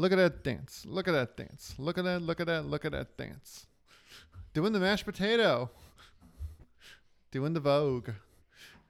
[0.00, 0.86] Look at that dance.
[0.88, 1.74] Look at that dance.
[1.76, 2.22] Look at that.
[2.22, 2.64] Look at that.
[2.64, 3.66] Look at that dance.
[4.54, 5.70] Doing the mashed potato.
[7.30, 8.08] Doing the Vogue.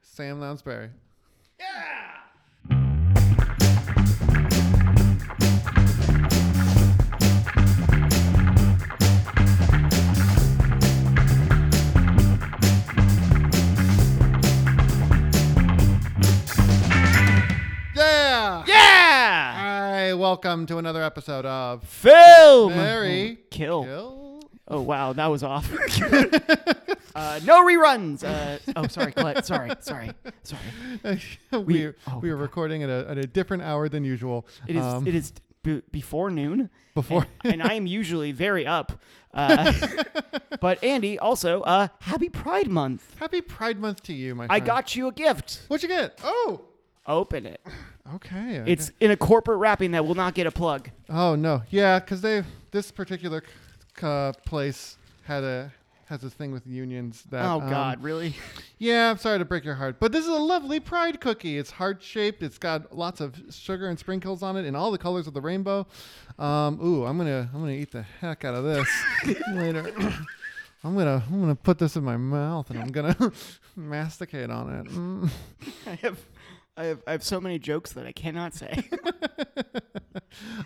[0.01, 0.91] Sam Lounsbury.
[20.31, 22.71] Welcome to another episode of Film!
[22.77, 23.83] Marry Kill.
[23.83, 24.41] Kill.
[24.69, 25.69] Oh, wow, that was off.
[27.17, 28.23] uh, no reruns.
[28.23, 29.45] Uh, oh, sorry, Colette.
[29.45, 30.13] Sorry, sorry,
[30.45, 31.21] sorry.
[31.65, 34.47] we oh we were recording at a, at a different hour than usual.
[34.69, 35.33] It is, Um, it is
[35.65, 36.71] b- before noon.
[36.95, 37.27] before.
[37.43, 39.01] And, and I am usually very up.
[39.35, 39.73] Uh,
[40.61, 43.17] but, Andy, also, uh, happy Pride Month.
[43.19, 45.63] Happy Pride Month to you, my I got you a gift.
[45.67, 46.21] What'd you get?
[46.23, 46.67] Oh.
[47.11, 47.61] Open it.
[48.15, 48.61] Okay.
[48.61, 50.91] I It's in a corporate wrapping that will not get a plug.
[51.09, 53.43] Oh no, yeah, because they this particular
[53.99, 55.73] c- uh, place had a
[56.07, 57.45] has a thing with unions that.
[57.45, 58.35] Oh, um, God, really?
[58.79, 61.57] Yeah, I'm sorry to break your heart, but this is a lovely pride cookie.
[61.57, 62.43] It's heart shaped.
[62.43, 65.41] It's got lots of sugar and sprinkles on it, in all the colors of the
[65.41, 65.87] rainbow.
[66.39, 68.89] Um, ooh, I'm gonna I'm gonna eat the heck out of this
[69.53, 69.93] later.
[70.83, 73.17] I'm gonna I'm gonna put this in my mouth and I'm gonna
[73.77, 74.87] masticate on it.
[74.87, 75.31] Mm.
[75.87, 76.19] I have,
[76.81, 78.89] I have, I have so many jokes that I cannot say.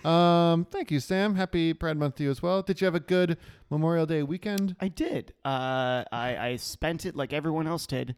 [0.05, 1.35] Um, thank you, Sam.
[1.37, 2.61] Happy Pride Month to you as well.
[2.61, 3.39] Did you have a good
[3.71, 4.77] Memorial Day weekend?
[4.79, 5.33] I did.
[5.45, 8.15] Uh, I, I spent it like everyone else did,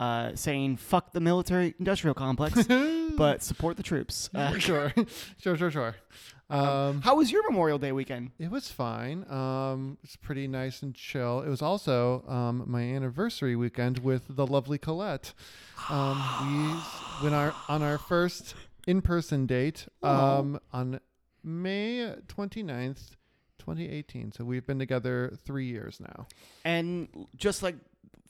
[0.00, 2.66] uh, saying "fuck the military-industrial complex,"
[3.16, 4.30] but support the troops.
[4.34, 4.92] Uh, sure,
[5.38, 5.96] sure, sure, sure.
[6.50, 8.30] Um, how was your Memorial Day weekend?
[8.38, 9.30] it was fine.
[9.30, 11.42] Um, it's pretty nice and chill.
[11.42, 15.34] It was also um, my anniversary weekend with the lovely Colette.
[15.90, 16.22] Um,
[17.20, 18.54] we went our on our first
[18.86, 21.00] in-person date um, on
[21.44, 23.16] May 29th,
[23.58, 24.32] 2018.
[24.32, 26.26] So we've been together three years now.
[26.64, 27.76] And just like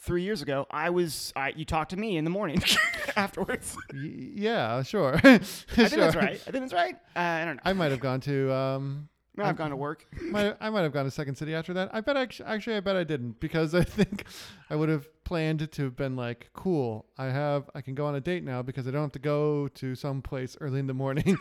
[0.01, 1.33] three years ago, I was.
[1.37, 2.63] I, you talked to me in the morning
[3.17, 3.77] afterwards.
[3.93, 5.15] Y- yeah, sure.
[5.25, 6.41] I think that's right.
[6.47, 6.95] I think that's right.
[7.17, 7.63] Uh, I don't know.
[7.65, 10.07] I might have gone to um, No, I've gone to work.
[10.23, 11.91] might, I might have gone to Second City after that.
[11.93, 14.25] I bet actually, actually I bet I didn't because I think
[14.71, 17.07] I would have planned to have been like, cool.
[17.19, 19.69] I have I can go on a date now because I don't have to go
[19.69, 21.37] to some place early in the morning.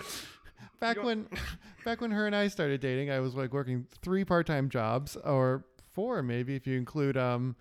[0.79, 1.27] Back when
[1.85, 5.15] back when her and I started dating, I was like working three part time jobs
[5.17, 7.55] or four maybe if you include um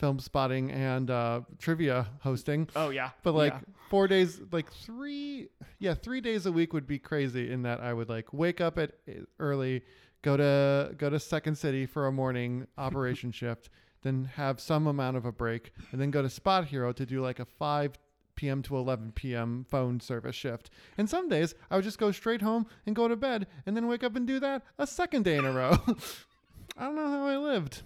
[0.00, 2.68] Filmspotting and uh, trivia hosting.
[2.76, 3.10] Oh yeah.
[3.24, 3.60] But like Yeah.
[3.90, 5.48] four days, like three,
[5.80, 7.50] yeah, three days a week would be crazy.
[7.50, 9.82] In that I would like wake up at eh, early,
[10.22, 13.70] go to go to Second City for a morning operation shift,
[14.02, 17.40] then have some amount of a break, and then go to SpotHero to do like
[17.40, 17.94] a five
[18.38, 18.62] p.m.
[18.62, 19.66] to 11 p.m.
[19.68, 20.70] phone service shift.
[20.96, 23.88] And some days I would just go straight home and go to bed, and then
[23.88, 25.76] wake up and do that a second day in a row.
[26.78, 27.82] I don't know how I lived.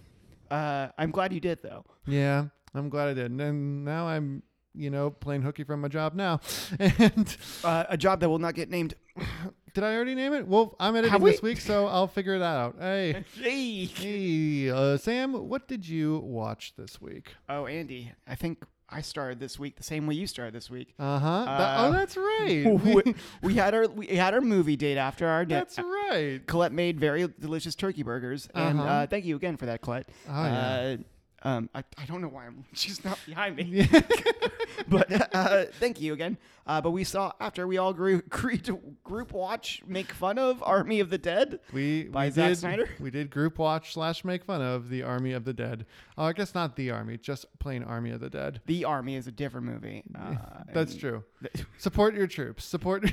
[0.51, 1.85] Uh, I'm glad you did though.
[2.07, 3.31] Yeah, I'm glad I did.
[3.31, 4.43] And then now I'm,
[4.75, 6.41] you know, playing hooky from my job now.
[6.79, 7.35] And
[7.65, 8.93] Uh, a job that will not get named.
[9.75, 10.47] did I already name it?
[10.47, 12.77] Well, I'm editing Have this week, so I'll figure that out.
[12.79, 13.85] Hey, Hey.
[13.87, 17.35] hey, uh, Sam, what did you watch this week?
[17.49, 20.95] Oh, Andy, I think I started this week the same way you started this week.
[20.99, 21.27] Uh-huh.
[21.27, 22.65] Uh, oh, that's right.
[22.85, 25.55] we, We- we had our we had our movie date after our date.
[25.55, 26.41] that's right.
[26.47, 28.89] Colette made very delicious turkey burgers, and Uh-huh.
[28.89, 30.09] uh, thank you again for that, Colette.
[30.29, 30.59] Oh, yeah.
[30.59, 30.97] Uh,
[31.45, 33.89] um, I, I don't know why I'm she's not behind me,
[34.89, 36.37] but uh, thank you again.
[36.67, 40.63] Uh, but we saw after we all grew, agreed to group watch, make fun of
[40.63, 41.59] Army of the Dead.
[41.73, 42.89] We, By we Zack did, Snyder?
[43.01, 45.85] We did group watch slash make fun of the Army of the Dead.
[46.17, 48.61] Oh, I guess not the Army, just plain Army of the Dead.
[48.67, 50.05] The Army is a different movie.
[50.17, 50.37] Uh,
[50.73, 51.25] That's true.
[51.43, 52.65] th- Support your troops.
[52.65, 53.13] Support.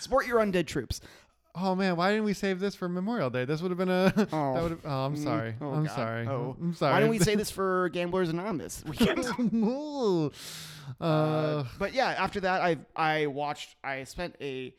[0.00, 1.00] Support your undead troops.
[1.58, 3.46] Oh man, why didn't we save this for Memorial Day?
[3.46, 4.12] This would have been a.
[4.32, 4.54] Oh.
[4.54, 4.80] That would have.
[4.84, 5.54] Oh, I'm Mm, sorry.
[5.60, 5.94] oh, I'm God.
[5.96, 6.26] sorry.
[6.26, 6.56] Oh.
[6.60, 6.92] I'm sorry.
[6.92, 8.84] Why don't we say this for Gamblers Anonymous?
[8.86, 9.26] We can't.
[9.26, 10.28] Uh,
[11.00, 13.74] Uh, but yeah, after that, I I watched.
[13.82, 14.74] I spent a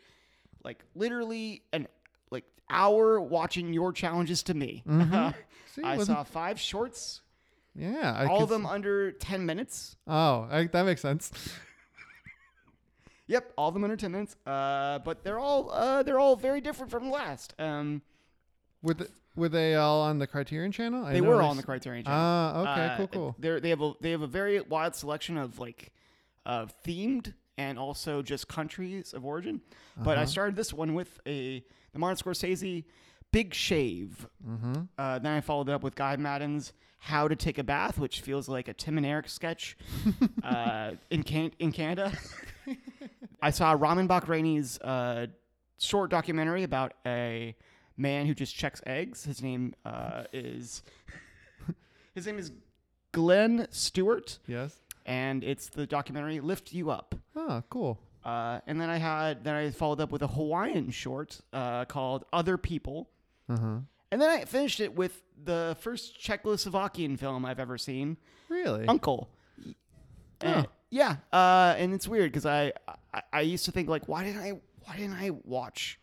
[0.64, 1.88] like literally an
[2.32, 4.84] like hour watching your challenges to me.
[4.88, 5.38] Mm-hmm.
[5.76, 7.22] See, I saw five shorts,
[7.76, 8.14] yeah.
[8.18, 9.96] I all of them under ten minutes.
[10.08, 11.32] Oh, I, that makes sense.
[13.28, 14.36] Yep, all of them under ten minutes.
[14.46, 17.54] Uh, but they're all uh, they're all very different from the last.
[17.60, 18.02] Um,
[18.82, 21.06] Were the, were they all on the Criterion Channel?
[21.06, 22.20] I they were all on the Criterion Channel.
[22.20, 23.36] Ah, okay, Uh, cool, cool.
[23.40, 25.92] They're, they have a they have a very wide selection of like
[26.46, 29.62] of themed and also just countries of origin.
[29.98, 30.26] But I Uh-huh.
[30.28, 32.86] started this one with a the Martin Scorsese
[33.32, 34.26] Big Shave.
[34.48, 34.74] Mm-hmm.
[34.98, 38.22] Uh, then I followed it up with Guy Maddin's How to Take a Bath, which
[38.22, 39.76] feels like a Tim and Eric sketch
[40.44, 42.14] uh, in can- in Canada.
[43.42, 45.28] I saw Ramin Bahrani's uh,
[45.80, 47.56] short documentary about a
[47.98, 49.24] man who just checks eggs.
[49.26, 50.84] His name uh, is
[52.16, 52.52] his name is
[53.12, 54.76] Glenn Stewart, Yes.
[55.06, 58.00] and it's the documentary "Lift You Up." Oh, cool.
[58.26, 62.26] Uh, and then I had then I followed up with a Hawaiian short uh, called
[62.34, 63.10] "Other People."
[63.50, 63.76] Uh huh.
[64.12, 68.18] And then I finished it with the first Czechoslovakian film I've ever seen,
[68.50, 68.88] Really?
[68.88, 69.30] Uncle.
[70.42, 70.50] Huh.
[70.50, 72.72] Uh, yeah, uh, and it's weird because I,
[73.34, 74.54] I I used to think like why didn't I
[74.86, 76.00] why didn't I watch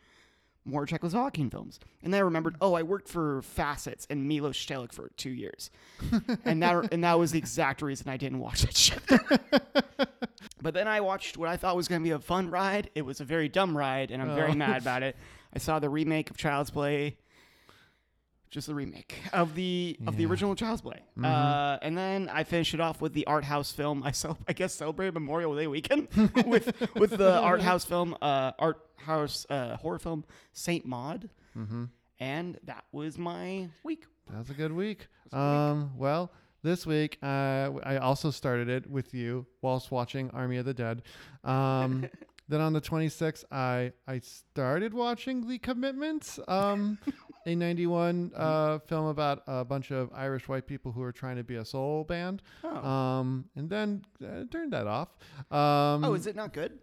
[0.66, 1.78] more Czechoslovakian films?
[2.02, 5.70] And then I remembered oh I worked for Facets and Milos Stehlik for two years,
[6.44, 9.02] and that and that was the exact reason I didn't watch that shit.
[10.62, 12.90] but then I watched what I thought was going to be a fun ride.
[12.94, 14.54] It was a very dumb ride, and I'm very Oh.
[14.54, 15.16] mad about it.
[15.54, 17.16] I saw the remake of Child's Play
[18.54, 20.28] just the remake of the of the Yeah.
[20.30, 21.02] original Child's Play.
[21.18, 21.24] Mhm.
[21.24, 24.02] Uh, and then I finished it off with the art house film.
[24.04, 26.06] I cel- I guess celebrated Memorial Day weekend
[26.46, 31.28] with with the art house film, uh, art house uh, horror film Saint Maud,
[31.58, 31.84] Mm-hmm.
[32.20, 34.04] and that was my week.
[34.30, 35.08] That was a good week.
[35.26, 35.38] a good week.
[35.40, 40.64] Um, well, this week uh, I also started it with you whilst watching Army of
[40.64, 41.02] the Dead.
[41.42, 42.06] Um,
[42.48, 46.98] then on the 26th, I I started watching The Commitments, um,
[47.46, 51.44] a 91 uh, film about a bunch of Irish white people who are trying to
[51.44, 52.42] be a soul band.
[52.62, 55.08] Oh, Um, and then uh, turned that off.
[55.50, 56.78] Um, oh, is it not good?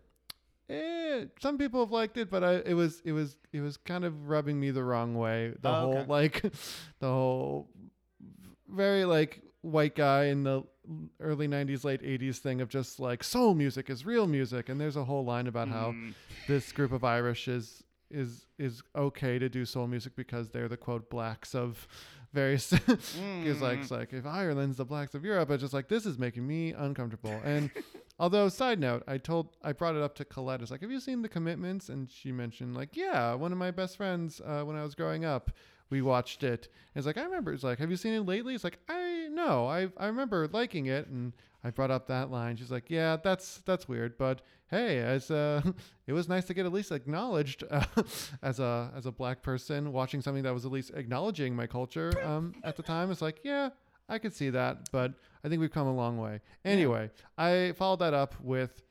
[0.70, 4.06] Eh, some people have liked it, but I, it was it was it was kind
[4.06, 5.54] of rubbing me the wrong way.
[5.62, 6.06] The Oh, whole okay.
[6.08, 6.42] like
[7.00, 7.70] the whole
[8.70, 10.64] very like white guy in the
[11.20, 14.96] early 90s late 80s thing of just like soul music is real music and there's
[14.98, 16.14] a whole line about how Mm.
[16.48, 20.78] this group of Irish is is is okay to do soul music because they're the
[20.78, 21.88] quote blacks of
[22.34, 23.82] various because like Mm.
[23.82, 26.72] it's like if Ireland's the blacks of Europe, it's just like this is making me
[26.74, 27.40] uncomfortable.
[27.44, 27.70] And
[28.20, 30.62] although side note, I told I brought it up to Colette.
[30.62, 31.90] It's like, have you seen the Commitments?
[31.90, 35.24] And she mentioned like, yeah, one of my best friends uh, when I was growing
[35.26, 35.52] up,
[35.92, 36.70] we watched it.
[36.96, 37.54] And it's like I remember.
[37.54, 38.56] It's like, have you seen it lately?
[38.56, 41.34] It's like I no, I I remember liking it, and
[41.64, 42.56] I brought up that line.
[42.56, 44.42] She's like, yeah, that's that's weird, but
[44.72, 45.62] hey, as uh,
[46.08, 47.86] it was nice to get at least acknowledged uh,
[48.42, 52.12] as a as a black person watching something that was at least acknowledging my culture
[52.26, 53.12] um, at the time.
[53.12, 53.70] It's like, yeah,
[54.10, 55.14] I could see that, but
[55.44, 56.40] I think we've come a long way.
[56.66, 58.82] Anyway, I followed that up with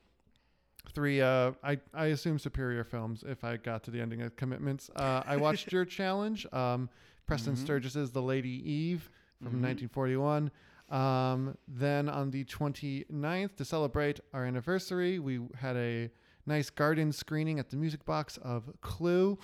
[0.93, 4.89] three uh I, I assume superior films if I got to the ending of commitments.
[4.95, 6.89] Uh I watched your challenge, um
[7.27, 7.57] Preston Mhm.
[7.59, 9.09] Sturges's The Lady Eve
[9.41, 9.87] from Mhm.
[9.89, 10.51] 1941.
[10.89, 16.09] Um then on the 29th to celebrate our anniversary, we had a
[16.45, 19.37] nice garden screening at the music box of Clue.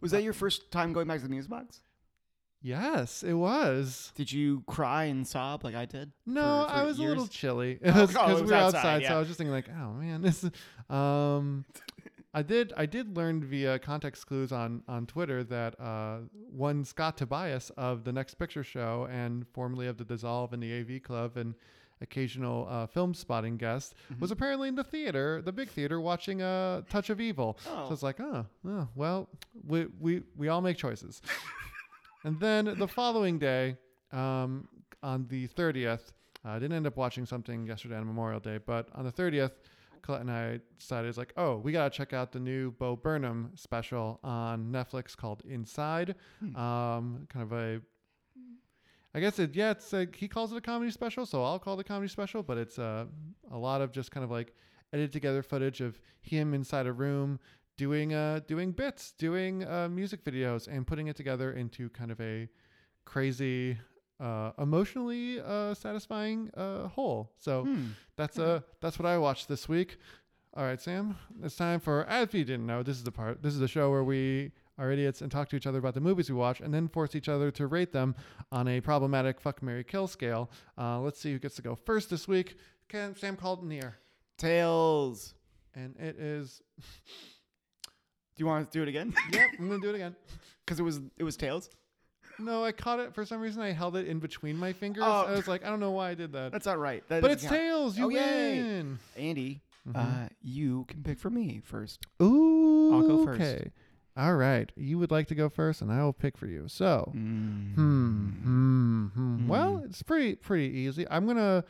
[0.00, 1.80] Was that your first time going back to the music box?
[2.66, 4.10] Yes, it was.
[4.14, 6.12] Did you cry and sob like I did?
[6.24, 7.28] No, for- for I was a little years?
[7.28, 9.02] chilly Oh, because oh, it we were outside, outside.
[9.02, 9.08] yeah.
[9.10, 10.44] So I was just thinking like, oh man, this.
[10.44, 10.50] Is,
[10.90, 11.66] um,
[12.32, 16.20] I did I did learn via context clues on on Twitter that uh,
[16.50, 20.80] one Scott Tobias of the Next Picture Show and formerly of the Dissolve and the
[20.80, 21.54] AV Club and
[22.00, 24.20] occasional uh, Filmspotting guest Mm-hmm.
[24.20, 27.58] was apparently in the theater, the big theater, watching uh, Touch of Evil.
[27.68, 27.86] Oh.
[27.88, 29.28] So it's like, oh, oh, well,
[29.66, 31.20] we we we all make choices.
[32.24, 33.76] and then the following day,
[34.12, 34.68] um,
[35.02, 36.12] on the thirtieth,
[36.44, 39.52] I didn't end up watching something yesterday on Memorial Day, but on the thirtieth,
[40.02, 43.52] Colette and I decided it's like, oh, we gotta check out the new Bo Burnham
[43.54, 46.14] special on Netflix called Inside.
[46.40, 46.56] Hmm.
[46.56, 47.80] Um, kind of a
[49.14, 51.78] I guess it yeah, it's a, he calls it a comedy special, so I'll call
[51.78, 53.04] it a comedy special, but it's uh,
[53.50, 54.52] a lot of just kind of like
[54.92, 57.38] edited together footage of him inside a room
[57.76, 62.20] doing uh doing bits, doing uh, music videos and putting it together into kind of
[62.20, 62.48] a
[63.04, 63.76] crazy
[64.20, 67.32] uh emotionally uh satisfying uh whole.
[67.36, 67.86] So Hmm.
[68.16, 69.98] that's uh that's what I watched this week.
[70.56, 71.16] All right, Sam.
[71.42, 73.90] It's time for as you didn't know, this is the part this is the show
[73.90, 76.72] where we are idiots and talk to each other about the movies we watch and
[76.74, 78.14] then force each other to rate them
[78.50, 80.50] on a problematic fuck Mary Kill scale.
[80.78, 82.56] Uh, let's see who gets to go first this week.
[82.88, 83.96] Can Sam called near.
[84.38, 85.34] Tails.
[85.76, 86.62] And it is
[88.36, 89.14] Do you want to do it again?
[89.32, 90.16] Yep, I'm gonna do it again.
[90.66, 91.68] Because it was it was tails.
[92.38, 95.04] No, I caught it for some reason I held it in between my fingers.
[95.06, 95.26] Oh.
[95.28, 96.52] I was like, I don't know why I did that.
[96.52, 97.06] That's not right.
[97.08, 97.54] That but it's count.
[97.54, 98.62] tails, you Oh, yay.
[98.62, 98.98] win.
[99.16, 100.24] Andy, Mhm.
[100.24, 102.06] uh, you can pick for me first.
[102.22, 103.42] Ooh, I'll go first.
[103.42, 103.70] Okay.
[104.16, 104.72] All right.
[104.74, 106.66] You would like to go first, and I will pick for you.
[106.66, 107.74] So, Mm.
[107.74, 109.48] hmm, hmm, hmm.
[109.48, 109.84] Well, Hmm.
[109.84, 111.06] it's pretty pretty easy.
[111.10, 111.62] I'm gonna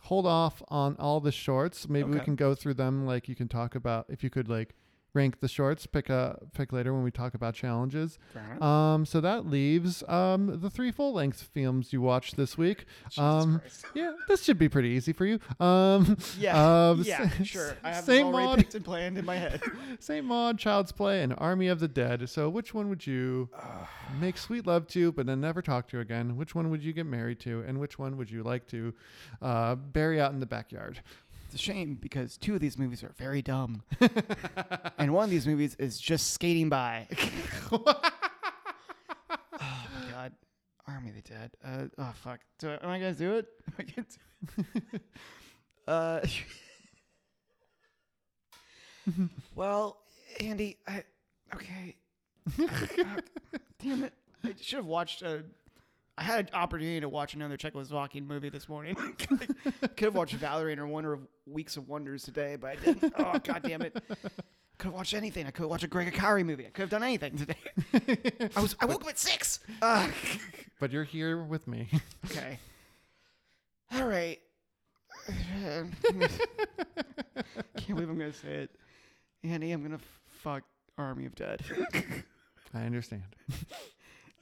[0.00, 1.88] hold off on all the shorts.
[1.88, 3.06] Maybe we can go through them.
[3.06, 4.74] Like you can talk about if you could like
[5.14, 5.86] rank the shorts.
[5.86, 8.18] Pick a pick later when we talk about challenges.
[8.60, 12.84] Um, so that leaves um the three full length films you watched this week.
[13.18, 13.60] Um,
[13.94, 15.38] Yeah, this should be pretty easy for you.
[15.58, 17.76] Um, Yeah, um, yeah, s- sure.
[17.82, 19.60] I have them already Maud, picked and planned in my head.
[20.00, 22.28] Saint Maud, Child's Play, and Army of the Dead.
[22.28, 23.48] So which one would you
[24.20, 26.36] make sweet love to, but then never talk to again?
[26.36, 28.94] Which one would you get married to, and which one would you like to
[29.42, 31.00] uh, bury out in the backyard?
[31.52, 33.82] It's a shame because two of these movies are very dumb,
[34.98, 37.08] and one of these movies is just skating by.
[37.72, 37.82] oh
[39.58, 40.32] my god,
[40.86, 41.50] Army of the Dead.
[41.64, 43.48] Uh, oh fuck, do I, am I gonna do it?
[43.66, 44.06] Am I gonna
[44.94, 45.00] do
[45.88, 46.20] uh,
[49.56, 49.98] well,
[50.38, 51.02] Andy, I
[51.52, 51.96] okay.
[53.80, 54.12] Damn it!
[54.44, 55.24] I should have watched.
[55.24, 55.38] Uh,
[56.20, 58.94] I had an opportunity to watch another Czechoslovakian movie this morning.
[59.18, 63.14] Could have watched Valerie and her Wonder of Weeks of Wonders today, but I didn't.
[63.18, 63.94] Oh god damn it!
[64.78, 65.46] Could have watched anything.
[65.46, 66.66] I could have watched a Greg Akari movie.
[66.66, 67.56] I could have done anything today.
[68.54, 68.76] I was.
[68.80, 69.60] I woke up at six.
[69.80, 70.08] Uh,
[70.78, 71.88] But you're here with me.
[72.26, 72.58] okay.
[73.94, 74.38] All right.
[75.26, 75.94] Can't
[77.88, 78.70] believe I'm gonna say it,
[79.42, 79.72] Andy.
[79.72, 80.64] I'm gonna fuck
[80.98, 81.62] Army of Dead.
[82.74, 83.22] I understand.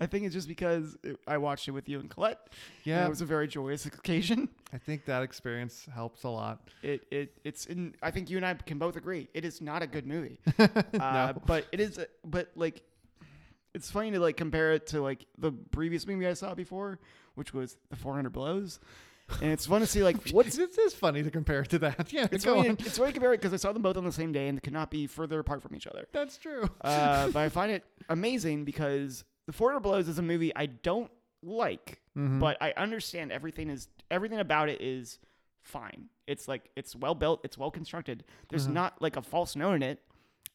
[0.00, 2.38] I think it's just because it, I watched it with you and Colette.
[2.46, 4.48] and Yeah, it was a very joyous occasion.
[4.72, 6.68] I think that experience helps a lot.
[6.82, 7.94] It it it's in.
[8.02, 10.38] I think you and I can both agree it is not a good movie.
[10.58, 10.66] no.
[11.00, 11.98] Uh, but it is.
[12.24, 12.82] But like,
[13.74, 17.00] it's funny to like compare it to like the previous movie I saw before,
[17.34, 18.78] which was The 400 Blows,
[19.42, 20.56] and it's fun to see like what's.
[20.56, 22.12] This is funny to compare it to that.
[22.12, 24.12] Yeah, It's funny, it's funny to compare it because I saw them both on the
[24.12, 26.06] same day and they could not be further apart from each other.
[26.12, 26.68] That's true.
[26.82, 31.10] Uh, but I find it amazing because The 400 Blows is a movie I don't
[31.42, 32.38] like, Mhm.
[32.38, 35.18] but I understand everything is everything about it is
[35.62, 36.10] fine.
[36.26, 38.24] It's like it's well built, it's well constructed.
[38.50, 38.72] There's Mhm.
[38.74, 40.02] not like a false note in it.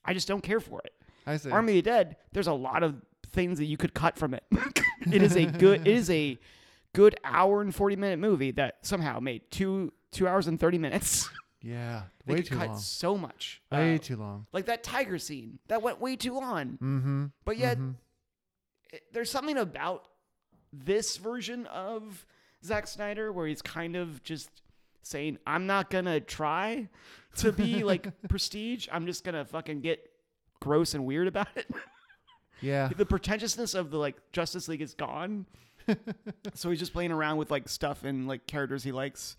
[0.05, 0.93] I just don't care for it.
[1.25, 1.50] I see.
[1.50, 4.43] Army of the Dead, there's a lot of things that you could cut from it.
[5.12, 6.38] it is a good it is a
[6.93, 11.27] good hour and 40 minute movie that somehow made 2 2 hours and 30 minutes.
[11.63, 12.77] yeah, They way too cut long.
[12.77, 13.59] so much.
[13.71, 14.45] Way Uh, too long.
[14.53, 16.73] like that tiger scene that went way too long.
[16.77, 17.25] Mm-hmm.
[17.45, 17.95] But yet Mhm.
[19.12, 20.07] There's something about
[20.71, 22.25] this version of
[22.63, 24.50] Zack Snyder where he's kind of just
[25.03, 26.88] saying, I'm not gonna try
[27.38, 28.88] to be like prestige.
[28.91, 30.09] I'm just gonna fucking get
[30.59, 31.69] gross and weird about it.
[32.62, 35.45] yeah, the pretentiousness of the like Justice League is gone.
[36.53, 39.35] so he's just playing around with like stuff and like characters he likes.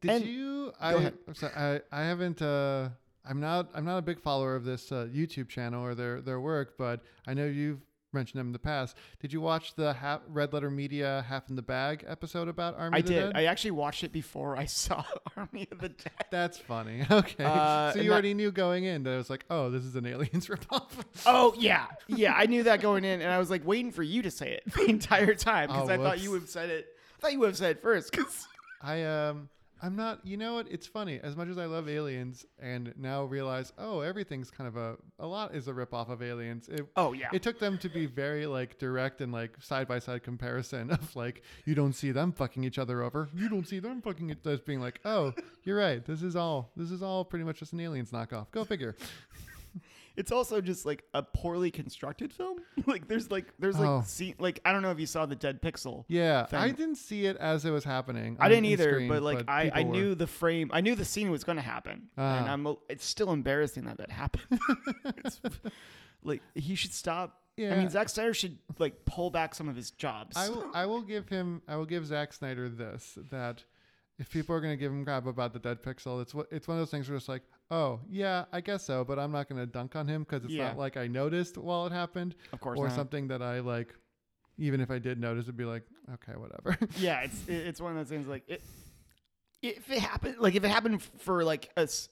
[0.00, 0.72] Did And- you?
[0.80, 0.94] I,
[1.28, 2.42] I'm sorry, I I haven't.
[2.42, 2.88] Uh,
[3.24, 3.68] I'm not.
[3.72, 7.00] I'm not a big follower of this uh, YouTube channel or their their work, but
[7.26, 7.80] I know you've
[8.14, 8.96] mentioned them in the past.
[9.20, 12.96] Did you watch the ha- Red Letter Media Half in the Bag episode about Army
[12.96, 13.20] I of the did.
[13.20, 13.32] Dead?
[13.36, 15.04] I actually watched it before I saw
[15.36, 16.12] Army of the Dead.
[16.30, 17.06] That's funny.
[17.10, 19.84] Okay, Uh, so you that- already knew going in that it was like, oh, this
[19.84, 20.90] is an Aliens ripoff.
[21.26, 22.34] Oh yeah, yeah.
[22.36, 24.62] I knew that going in, and I was like waiting for you to say it
[24.74, 26.86] the entire time because Oh, I thought you would have said it.
[27.18, 28.10] I thought you would have said it first.
[28.12, 28.46] Because
[28.82, 29.48] I um
[29.82, 30.68] I'm not you know what?
[30.70, 31.18] It's funny.
[31.22, 35.26] As much as I love aliens and now realize oh everything's kind of a a
[35.26, 38.06] lot is a rip off of aliens it oh yeah, it took them to be
[38.06, 42.32] very like direct and like side by side comparison of like you don't see them
[42.32, 43.28] fucking each other over.
[43.34, 45.34] You don't see them fucking it as being like oh
[45.64, 46.04] you're right.
[46.04, 48.50] This is all this is all pretty much just an aliens knockoff.
[48.52, 48.94] Go figure
[50.16, 52.58] it's also just like a poorly constructed film.
[52.86, 54.02] like there's like there's like Oh.
[54.06, 56.04] scene like I don't know if you saw the Dead Pixel.
[56.08, 59.44] yeah I didn't see it as it was happening I didn't either, screen, but like
[59.48, 59.92] I, I people were.
[59.96, 60.70] knew the frame.
[60.72, 62.52] I knew the scene was going to happen, and Ah.
[62.52, 62.66] I'm.
[62.88, 64.58] It's still embarrassing that that happened.
[65.16, 65.40] It's-
[66.22, 67.40] like he should stop.
[67.56, 67.74] yeah.
[67.74, 70.36] I mean, Zack Snyder should like pull back some of his jobs.
[70.36, 73.64] I will, I will give him I will give Zack Snyder this that
[74.18, 76.76] if people are gonna give him crap about the dead pixel, it's what it's one
[76.76, 77.42] of those things where it's like,
[77.72, 80.68] oh yeah, I guess so, but I'm not gonna dunk on him because it's Yeah.
[80.68, 82.94] not like I noticed while it happened of course, or not.
[82.94, 83.92] something that I like.
[84.58, 85.82] Even if I did notice, it'd be like,
[86.14, 86.78] okay, whatever.
[86.98, 88.62] Yeah, it's it- it's one of those things like it.
[89.62, 92.08] If it happened, like if it happened f- for like us,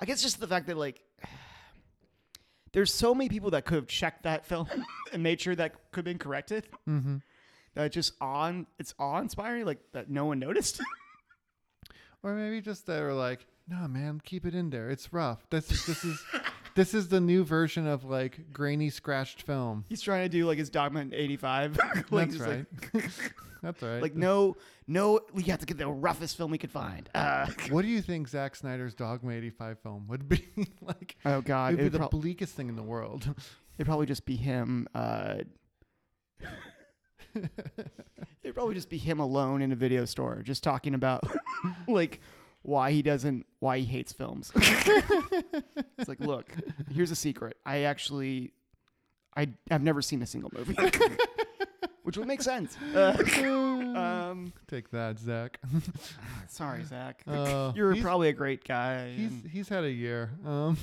[0.00, 1.02] I guess just the fact that like
[2.72, 4.66] there's so many people that could have checked that film
[5.12, 6.66] and made sure that could have been corrected.
[6.88, 7.16] mm-hmm.
[7.74, 10.80] That just on it's awe inspiring, like that no one noticed.
[12.22, 14.90] Or maybe just they were like, no man, keep it in there.
[14.90, 15.46] It's rough.
[15.50, 16.22] This this is
[16.74, 19.84] this is the new version of like grainy scratched film.
[19.88, 21.78] He's trying to do like his Dogma in '85.
[22.10, 22.66] like, That's right.
[22.92, 23.04] Like,
[23.62, 24.02] That's right.
[24.02, 24.56] like no,
[24.86, 27.08] no, we have to get the roughest film we could find.
[27.14, 30.44] Uh, what do you think Zack Snyder's Dogma 85 film would be
[30.82, 31.16] like?
[31.24, 33.26] oh God, It would be it'd, the prob- bleakest thing in the world.
[33.78, 34.86] it'd probably just be him.
[34.94, 35.36] Uh,
[37.34, 41.24] it'd probably just be him alone in a video store, just talking about
[41.88, 42.20] like
[42.64, 44.50] why he doesn't why he hates films.
[44.56, 46.50] it's like, look,
[46.90, 47.56] here's a secret.
[47.64, 48.52] I actually
[49.36, 50.76] I I've never seen a single movie.
[52.02, 52.76] Which would make sense.
[52.94, 53.16] Uh,
[53.96, 55.58] um, Take that, Zach.
[56.48, 57.22] sorry, Zach.
[57.26, 59.10] Uh, You're probably a great guy.
[59.12, 60.30] He's and- he's had a year.
[60.44, 60.76] Um,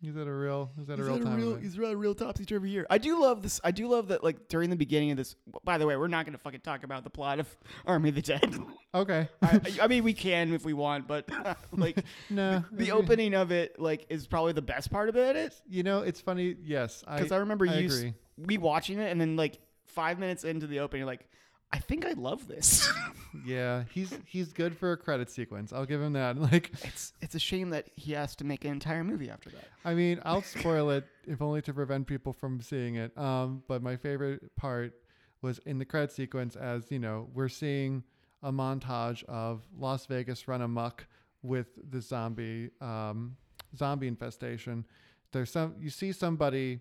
[0.00, 1.36] he's had a real he's had a He's real had time.
[1.36, 2.86] real, he's had a real topsy turvy year.
[2.90, 3.60] I do love this.
[3.62, 4.22] I do love that.
[4.24, 5.36] Like during the beginning of this.
[5.64, 7.48] By the way, we're not going to fucking talk about the plot of
[7.86, 8.58] Army of the Dead.
[8.94, 9.28] Okay.
[9.42, 11.28] I, I mean, we can if we want, but
[11.72, 12.64] like no.
[12.72, 15.54] the opening of it, like, is probably the best part about it.
[15.68, 16.56] You know, it's funny.
[16.64, 18.14] Yes, Because I, remember I you, agree.
[18.36, 21.28] we watching it, and then like five minutes into the opening, like,
[21.72, 22.88] I think I love this.
[23.46, 25.72] Yeah, he's he's good for a credit sequence.
[25.72, 26.36] I'll give him that.
[26.52, 29.68] Like, it's it's a shame that he has to make an entire movie after that.
[29.84, 33.16] I mean, I'll spoil it if only to prevent people from seeing it.
[33.16, 34.94] Um, but my favorite part
[35.42, 38.02] was in the credit sequence, as you know, we're seeing
[38.42, 41.06] a montage of Las Vegas run amok
[41.42, 43.36] with the zombie um,
[43.76, 44.84] zombie infestation.
[45.30, 46.80] There's some you see somebody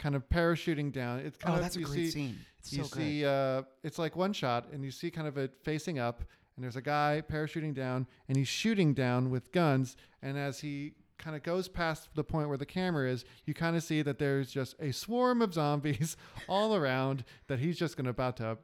[0.00, 1.20] kind of parachuting down.
[1.20, 2.38] It's kind Oh, of that's a you great see, scene.
[2.58, 2.98] It's you so good.
[3.02, 6.24] see uh, it's like one shot and you see kind of it facing up
[6.56, 10.92] and there's a guy parachuting down and he's shooting down with guns and as he
[11.18, 14.18] kind of goes past the point where the camera is you kind of see that
[14.18, 16.16] there's just a swarm of zombies
[16.48, 18.56] all around that he's just going to about to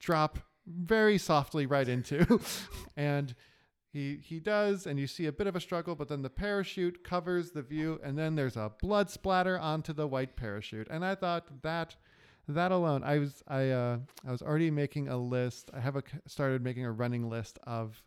[0.00, 2.40] drop very softly right into
[2.96, 3.34] and
[3.92, 7.02] he he does and you see a bit of a struggle but then the parachute
[7.02, 11.14] covers the view and then there's a blood splatter onto the white parachute and i
[11.14, 11.96] thought that
[12.46, 16.02] that alone i was i uh i was already making a list i have a
[16.26, 18.02] started making a running list of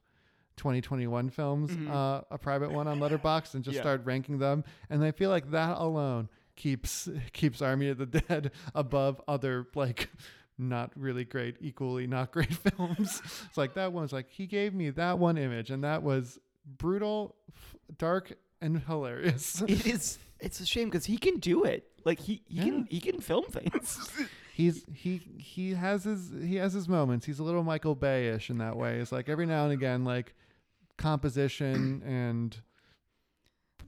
[0.58, 1.90] 2021 films Mhm.
[1.90, 3.82] uh a private one on Letterboxd and just Yeah.
[3.82, 8.52] started ranking them and i feel like that alone keeps keeps army of the dead
[8.76, 10.10] above other like
[10.62, 14.90] not really great equally not great films it's like that one's like he gave me
[14.92, 16.40] that one image and that was
[16.78, 20.20] brutal f- dark and hilarious it is.
[20.40, 21.88] It's a shame because he can do it.
[22.04, 22.64] Like he, he Yeah.
[22.64, 24.10] can he can film things.
[24.54, 28.58] he's he he has his he has his moments he's a little michael bay-ish in
[28.58, 30.34] that way it's like every now and again like
[30.98, 32.58] composition and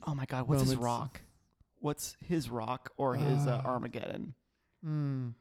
[0.07, 1.21] oh my god, what's his rock?
[1.79, 4.33] What's his rock or his uh, Uh, Armageddon?
[4.85, 5.33] Mm.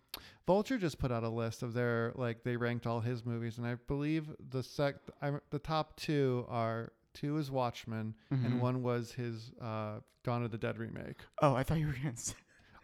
[0.46, 3.66] Vulture just put out a list of their like they ranked all his movies, and
[3.66, 8.44] I believe the sec I, the top two are two is Watchmen, Mhm.
[8.46, 11.18] and one was his uh, Dawn of the Dead remake.
[11.40, 12.34] Oh, I thought you were gonna say.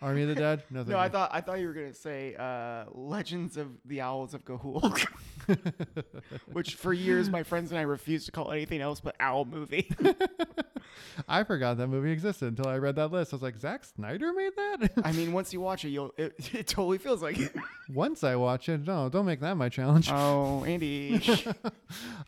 [0.00, 0.62] Army of the Dead.
[0.70, 4.34] No, No, I thought I thought you were gonna say uh, Legends of the Owls
[4.34, 5.06] of Ga'Hoole,
[6.52, 9.90] which for years my friends and I refused to call anything else but Owl movie.
[11.28, 13.32] I forgot that movie existed until I read that list.
[13.32, 14.90] I was like, Zack Snyder made that.
[15.04, 17.54] I mean, once you watch it, you'll it, it totally feels like it.
[17.92, 20.10] Once I watch it, no, don't make that my challenge.
[20.12, 21.20] Oh, Andy,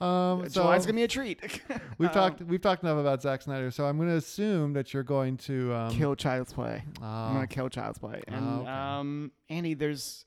[0.01, 1.41] Um, so July's gonna be a treat.
[1.99, 4.95] we've Um, talked we've talked enough about Zack Snyder, so I'm going to assume that
[4.95, 6.83] you're going to um, kill Child's Play.
[7.01, 8.23] I'm ah, gonna kill Child's Play.
[8.27, 8.70] And Oh, okay.
[8.70, 10.25] um, Andy, there's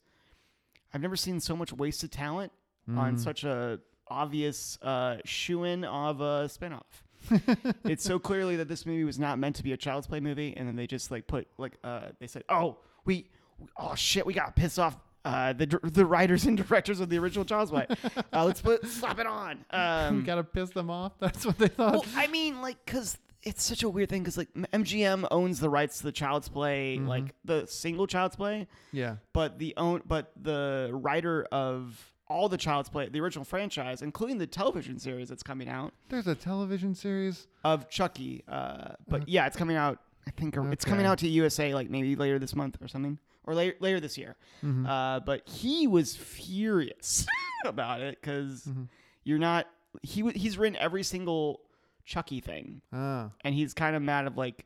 [0.93, 2.51] I've never seen so much wasted talent
[2.87, 3.19] on mm.
[3.19, 6.81] such a obvious uh, shoe in of a spinoff.
[7.85, 10.53] it's so clearly that this movie was not meant to be a Child's Play movie,
[10.55, 13.29] and then they just like put like uh, they said, oh we,
[13.77, 14.97] oh shit, we got pissed off.
[15.25, 17.87] Uh, the dir- the writers and directors of the original Child's Play.
[18.33, 19.63] Uh, let's put slap it on.
[19.71, 21.13] Um, we got to piss them off.
[21.19, 21.93] That's what they thought.
[21.93, 24.23] well, I mean, like, cause it's such a weird thing.
[24.23, 27.07] Cause like MGM owns the rights to the Child's Play, Mhm.
[27.07, 29.17] like the single Child's Play, yeah.
[29.33, 34.37] but the own, but the writer of all the Child's Play, the original franchise, including
[34.37, 37.47] the television series that's coming out There's a television series.
[37.63, 38.43] of Chucky.
[38.47, 39.99] Uh, but yeah, it's coming out.
[40.25, 43.19] I think or it's coming out to USA like maybe later this month or something,
[43.43, 44.37] or later later this year.
[44.63, 44.87] Mhm.
[44.87, 47.27] Uh, but he was furious
[47.65, 48.87] about it because Mhm.
[49.25, 49.67] you're not.
[50.01, 51.59] He he's written every single
[52.05, 53.29] Chucky thing, Ah.
[53.41, 54.65] and he's kind of mad of like,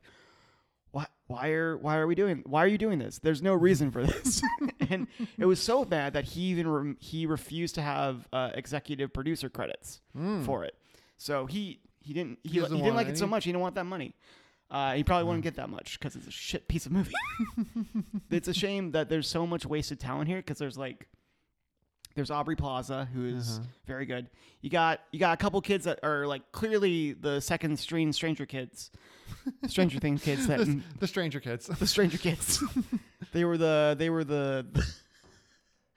[0.91, 3.19] why why are why are we doing why are you doing this?
[3.19, 4.41] There's no reason for this,
[4.89, 9.13] and it was so bad that he even re- he refused to have uh, executive
[9.13, 10.45] producer credits Mm.
[10.45, 10.75] for it.
[11.17, 13.43] So he he didn't he, He he, didn't like it so much.
[13.43, 14.15] He didn't want that money.
[14.69, 17.13] Uh, he probably wouldn't get that much because it's a shit piece of movie.
[18.31, 21.07] it's a shame that there's so much wasted talent here because there's like
[22.17, 23.67] there's Aubrey Plaza who is Uh-huh.
[23.85, 24.27] very good.
[24.61, 28.45] You got you got a couple kids that are like clearly the second string Stranger
[28.47, 28.89] Kids,
[29.67, 31.67] Stranger Things kids that The, the Stranger Kids.
[31.67, 32.61] the Stranger Kids.
[33.33, 34.65] they were the they were the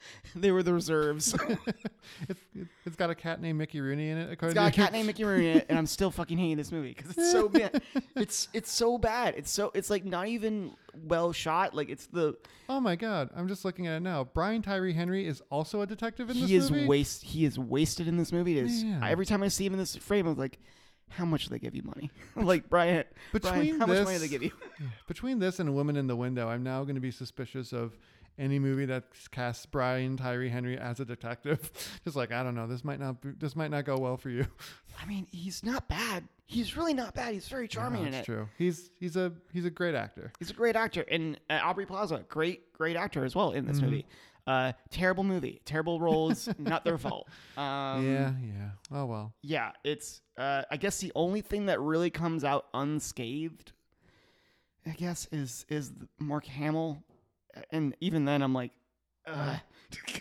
[0.35, 1.35] they were the reserves.
[2.29, 2.41] it's,
[2.87, 4.39] it's got a cat named Mickey Rooney in it.
[4.41, 6.73] It's got a cat named Mickey Rooney in it, and I'm still fucking hating this
[6.73, 7.83] movie because it's so bad.
[8.17, 9.35] It's it's so bad.
[9.37, 10.73] It's so it's like not even
[11.05, 11.75] well shot.
[11.75, 12.37] Like it's the
[12.69, 14.25] Oh my god, I'm just looking at it now.
[14.25, 16.53] Brian Tyree Henry is also a detective in this movie.
[16.53, 17.23] he is waste.
[17.23, 18.59] He is wasted in this movie.
[18.59, 19.03] It is Man.
[19.05, 20.59] every time I see him in this frame, I'm like,
[21.09, 22.11] how much do they give you money?
[22.37, 24.53] like Brian, Brian, Between how much money do they give you?
[25.07, 27.97] Between this and A Woman in the Window, I'm now going to be suspicious of
[28.41, 31.71] any movie that casts Brian Tyree Henry as a detective.
[32.05, 34.31] just like I don't know, this might not be, this might not go well for
[34.31, 34.47] you.
[35.01, 36.25] I mean, he's not bad.
[36.47, 37.33] He's really not bad.
[37.35, 38.25] He's very charming No, in it.
[38.25, 38.49] true.
[38.59, 40.33] He's he's a he's a great actor.
[40.41, 43.79] He's a great actor, and uh, Aubrey Plaza, great great actor as well in this
[43.79, 43.83] Mhm.
[43.85, 44.07] movie.
[44.47, 47.29] Uh, terrible movie, terrible roles, not their fault.
[47.57, 48.71] Um, yeah, yeah.
[48.91, 49.33] Oh well.
[49.43, 53.71] yeah, it's uh, I guess the only thing that really comes out unscathed,
[54.87, 57.05] I guess, is is Mark Hamill,
[57.71, 58.73] and even then I'm like,
[59.27, 59.57] Ugh.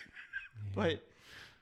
[0.74, 1.02] but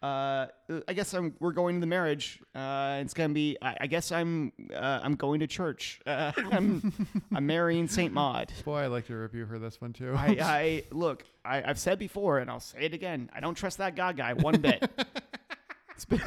[0.02, 0.46] uh,
[0.87, 2.40] I guess I'm we're going to the marriage.
[2.54, 6.00] Uh, it's gonna be I, I guess I'm uh, I'm going to church.
[6.07, 6.92] Uh, I'm
[7.35, 8.52] I'm marrying Saint Maud.
[8.64, 10.14] Boy, I like your review for this one too.
[10.16, 11.24] I, I look.
[11.44, 13.28] I, I've said before, and I'll say it again.
[13.35, 14.88] I don't trust that God guy one bit.
[15.98, 16.20] It's been-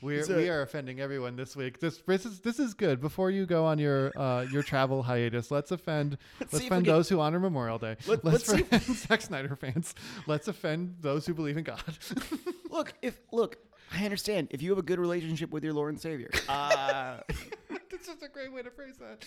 [0.00, 1.80] We're, So- we are offending everyone this week.
[1.80, 3.00] This this is this is good.
[3.00, 6.94] Before you go on your uh, your travel hiatus, let's offend let's, we offend can-
[6.94, 7.96] those who honor Memorial Day.
[8.06, 9.94] Let- let's let's offend Zack Snyder fans.
[10.26, 11.82] Let's offend those who believe in God.
[12.70, 13.56] look, if look,
[13.92, 16.30] I understand if you have a good relationship with your Lord and Savior.
[16.48, 17.18] Uh,
[17.90, 19.24] That's just a great way to phrase that.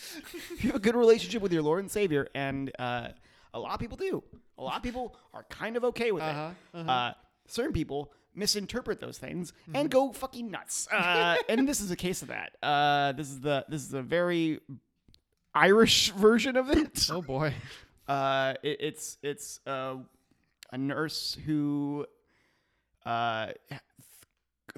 [0.51, 3.09] if you have a good relationship with your Lord and Savior, and uh,
[3.53, 4.23] a lot of people do.
[4.57, 6.87] A lot of people are kind of okay with Uh-huh, it.
[6.89, 7.13] uh
[7.47, 9.75] certain people misinterpret those things Mm-hmm.
[9.75, 10.87] and go fucking nuts.
[10.91, 12.51] Uh, and this is a case of that.
[12.63, 14.59] Uh, this is the this is a very
[15.53, 17.07] Irish version of it.
[17.11, 17.53] Oh boy.
[18.07, 19.95] Uh, it, it's it's uh,
[20.73, 22.05] a nurse who
[23.05, 23.79] uh, th-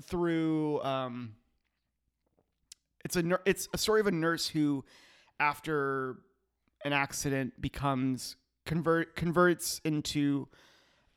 [0.04, 1.34] through um,
[3.04, 4.84] it's a it's a story of a nurse who
[5.40, 6.18] after
[6.86, 8.36] an accident becomes
[8.68, 10.48] convert converts into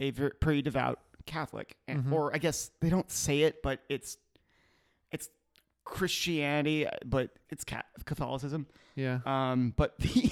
[0.00, 4.16] a ver- pretty devout Catholic, and, or I guess they don't say it, but it's
[5.12, 5.28] it's
[5.84, 7.64] Christianity, but it's
[8.04, 8.66] Catholicism.
[8.94, 9.20] Yeah.
[9.26, 10.30] Um, but the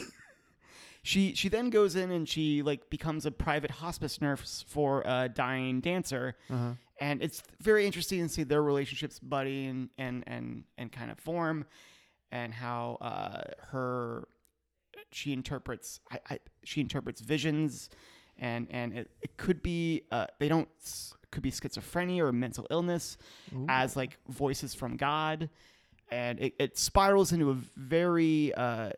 [1.03, 5.29] she she then goes in and she like becomes a private hospice nurse for a
[5.29, 6.73] dying dancer, Uh-huh.
[7.01, 11.19] and it's very interesting to see their relationships buddy and and and and kind of
[11.19, 11.67] form,
[12.33, 14.29] and how uh, her
[15.13, 17.91] she interprets I, I she interprets visions,
[18.39, 20.69] and and it, it could be uh, they don't
[21.31, 23.17] could be schizophrenia or mental illness
[23.55, 23.67] Ooh.
[23.69, 25.49] as like voices from God,
[26.11, 28.91] and it, it spirals into a very uh,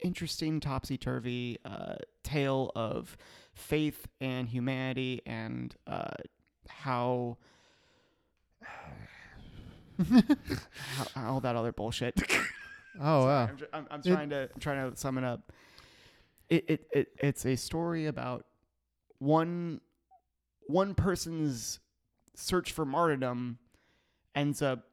[0.00, 3.16] interesting topsy turvy uh, tale of
[3.54, 6.10] faith and humanity and uh,
[6.68, 7.36] how.
[11.14, 12.20] how, all that other bullshit.
[13.00, 13.44] Oh wow.
[13.44, 15.52] I'm, I'm, I'm It- trying to I'm trying to sum it up.
[16.52, 18.44] It, it it it's a story about
[19.18, 19.80] one
[20.66, 21.80] one person's
[22.34, 23.58] search for martyrdom
[24.34, 24.84] ends up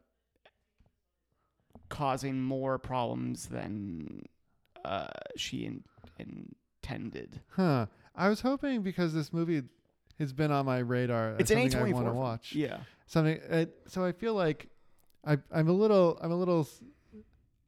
[1.90, 4.24] causing more problems than
[4.86, 5.84] uh, she in,
[6.18, 7.42] intended.
[7.50, 7.88] Huh.
[8.16, 9.64] I was hoping because this movie
[10.18, 11.36] has been on my radar.
[11.40, 12.54] It's an something I A24 want to watch.
[12.54, 12.78] Yeah.
[13.06, 13.40] Something.
[13.50, 14.68] Uh, so I feel like
[15.26, 16.68] I I'm a little I'm a little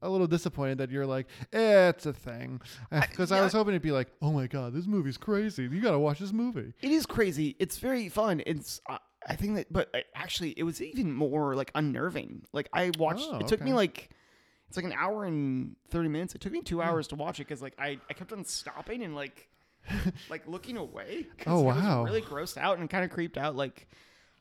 [0.01, 3.43] a little disappointed that you're like eh, it's a thing because I, yeah.
[3.43, 6.33] was hoping it'd be like oh my god this movie's crazy you gotta watch this
[6.33, 6.73] movie.
[6.81, 7.55] It is crazy.
[7.59, 8.41] It's very fun.
[8.45, 12.43] It's uh, I think that, but uh, actually, it was even more like unnerving.
[12.53, 13.27] Like I watched.
[13.31, 14.09] Oh, it took me like
[14.67, 16.35] it's like an hour and thirty minutes.
[16.35, 19.03] It took me two hours to watch it because like I I kept on stopping
[19.03, 19.49] and like
[20.29, 21.27] like looking away.
[21.45, 22.03] Oh, I wow.
[22.03, 23.55] really grossed out and kind of creeped out.
[23.55, 23.87] Like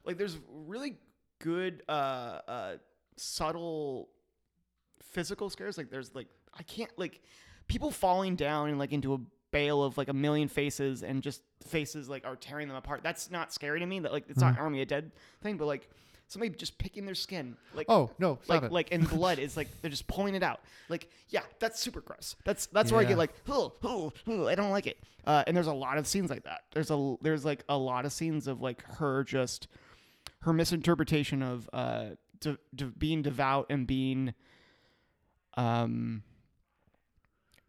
[0.05, 0.96] like there's really
[1.40, 2.73] good uh uh
[3.16, 4.09] subtle
[5.11, 5.77] physical scares.
[5.79, 7.20] Like there's like I can't like
[7.68, 9.18] people falling down and like into a
[9.53, 13.03] bale of like a million faces and just faces like are tearing them apart.
[13.03, 13.99] That's not scary to me.
[14.01, 15.11] That like it's not Army of Dead
[15.42, 15.88] thing, but like
[16.29, 17.57] somebody just picking their skin.
[17.75, 18.73] Like Oh no like it.
[18.73, 20.61] like and blood is like they're just pulling it out.
[20.88, 22.37] Like yeah, that's super gross.
[22.44, 24.99] That's that's where I get like oh oh oh I don't like it.
[25.27, 26.62] Uh, and there's a lot of scenes like that.
[26.73, 29.66] There's a there's like a lot of scenes of like her just
[30.42, 32.07] her misinterpretation of uh
[32.40, 34.33] de- de- being devout and being
[35.57, 36.23] um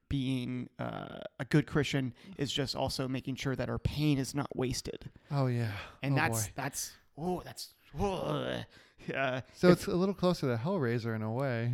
[0.09, 4.53] being uh, a good Christian is just also making sure that our pain is not
[4.55, 5.09] wasted.
[5.31, 5.71] oh yeah.
[6.03, 6.51] And oh, that's boy.
[6.55, 8.55] that's oh that's oh,
[9.15, 11.71] uh, so if- it's a little closer to Hellraiser in a way.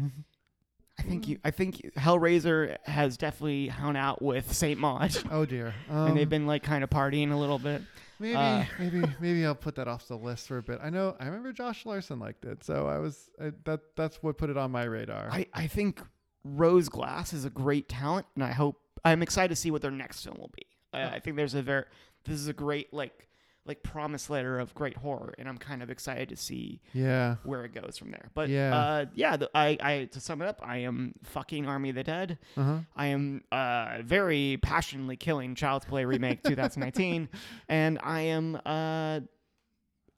[1.00, 5.16] I think you I think Hellraiser has definitely hung out with Saint Maud.
[5.32, 5.74] oh dear.
[5.90, 7.82] and they've Um, been like kind of partying a little bit.
[8.20, 10.80] Maybe, Uh, maybe, maybe I'll put that off the list for a bit.
[10.82, 13.96] I know, I remember Josh Larsen liked it, so I was I, that.
[13.96, 15.30] That's what put it on my radar.
[15.32, 16.02] I, I think
[16.44, 19.92] Rose Glass is a great talent, and I hope I'm excited to see what their
[19.92, 20.66] next film will be.
[20.94, 21.86] Uh, I think there's a very
[22.26, 23.27] this is a great like
[23.68, 27.64] like promise letter of great horror, and I'm kind of excited to see yeah, where
[27.66, 28.30] it goes from there.
[28.34, 28.76] But Yeah.
[28.76, 32.04] uh, yeah, the, I, I to sum it up, I am fucking Army of the
[32.04, 32.38] Dead.
[32.56, 32.78] uh huh.
[32.96, 37.30] I am uh, very passionately killing Child's Play remake 2019,
[37.70, 39.20] and I am uh,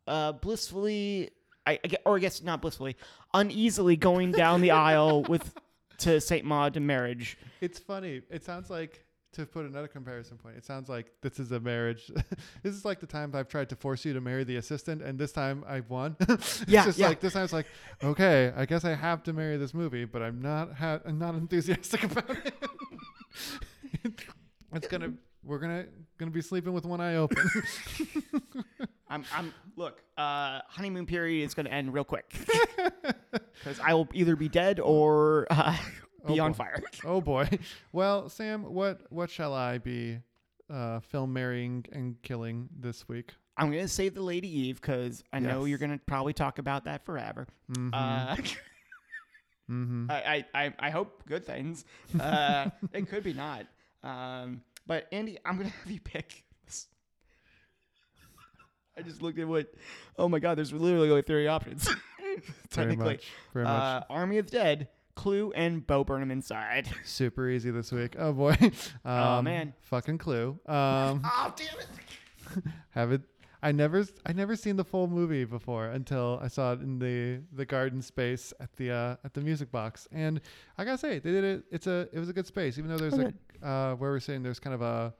[0.07, 1.31] uh, blissfully,
[1.65, 2.95] I, I or I guess not blissfully,
[3.33, 5.53] uneasily going down the aisle with
[5.99, 7.37] to Saint Maud to marriage.
[7.61, 8.21] It's funny.
[8.29, 10.57] It sounds like to put another comparison point.
[10.57, 12.11] It sounds like this is a marriage.
[12.63, 15.19] this is like the time I've tried to force you to marry the assistant, and
[15.19, 16.15] this time I've won.
[16.27, 17.07] it's Yeah, just yeah.
[17.09, 17.67] like this time it's like,
[18.03, 21.35] okay, I guess I have to marry this movie, but I'm not ha- I'm not
[21.35, 22.53] enthusiastic about it.
[24.73, 25.13] it's gonna
[25.43, 25.85] we're gonna
[26.17, 27.49] gonna be sleeping with one eye open.
[29.11, 32.31] I'm, I'm look, uh, honeymoon period is going to end real quick
[33.63, 35.75] because I will either be dead or uh,
[36.25, 36.81] be Oh, on fire.
[37.05, 37.49] oh boy.
[37.91, 40.19] Well, Sam, what what shall I be
[40.69, 43.33] uh, film marrying and killing this week?
[43.57, 46.59] I'm going to save the Lady Eve because I know you're going to probably talk
[46.59, 47.45] about that forever.
[47.69, 47.93] Mm-hmm.
[47.93, 48.35] Uh,
[49.69, 50.05] mm-hmm.
[50.09, 51.83] I, I, I, I hope good things.
[52.17, 53.65] Uh, it could be not.
[54.01, 56.43] Um, but Andy, I'm gonna have you pick.
[56.65, 56.87] This.
[58.97, 59.71] I just looked at what.
[60.17, 60.57] Oh my God!
[60.57, 61.87] There's literally only three options.
[62.19, 63.31] Very Technically, much.
[63.53, 64.05] Very uh, much.
[64.09, 64.87] Army of the Dead,
[65.19, 66.87] Clue, and Bo Burnham Inside.
[67.03, 68.15] Super easy this week.
[68.17, 68.55] Oh boy.
[68.61, 68.71] Um,
[69.05, 69.73] Oh, man.
[69.81, 70.57] Fucking Clue.
[70.65, 72.63] Um, oh damn it!
[72.91, 73.21] have it.
[73.61, 77.41] I never, I never seen the full movie before until I saw it in the
[77.51, 80.39] the garden space at the uh, at the music box, and
[80.77, 81.63] I gotta say they did it.
[81.69, 84.21] It's a, it was a good space, even though there's Oh, a uh, where we're
[84.21, 84.43] sitting.
[84.43, 85.13] There's kind of a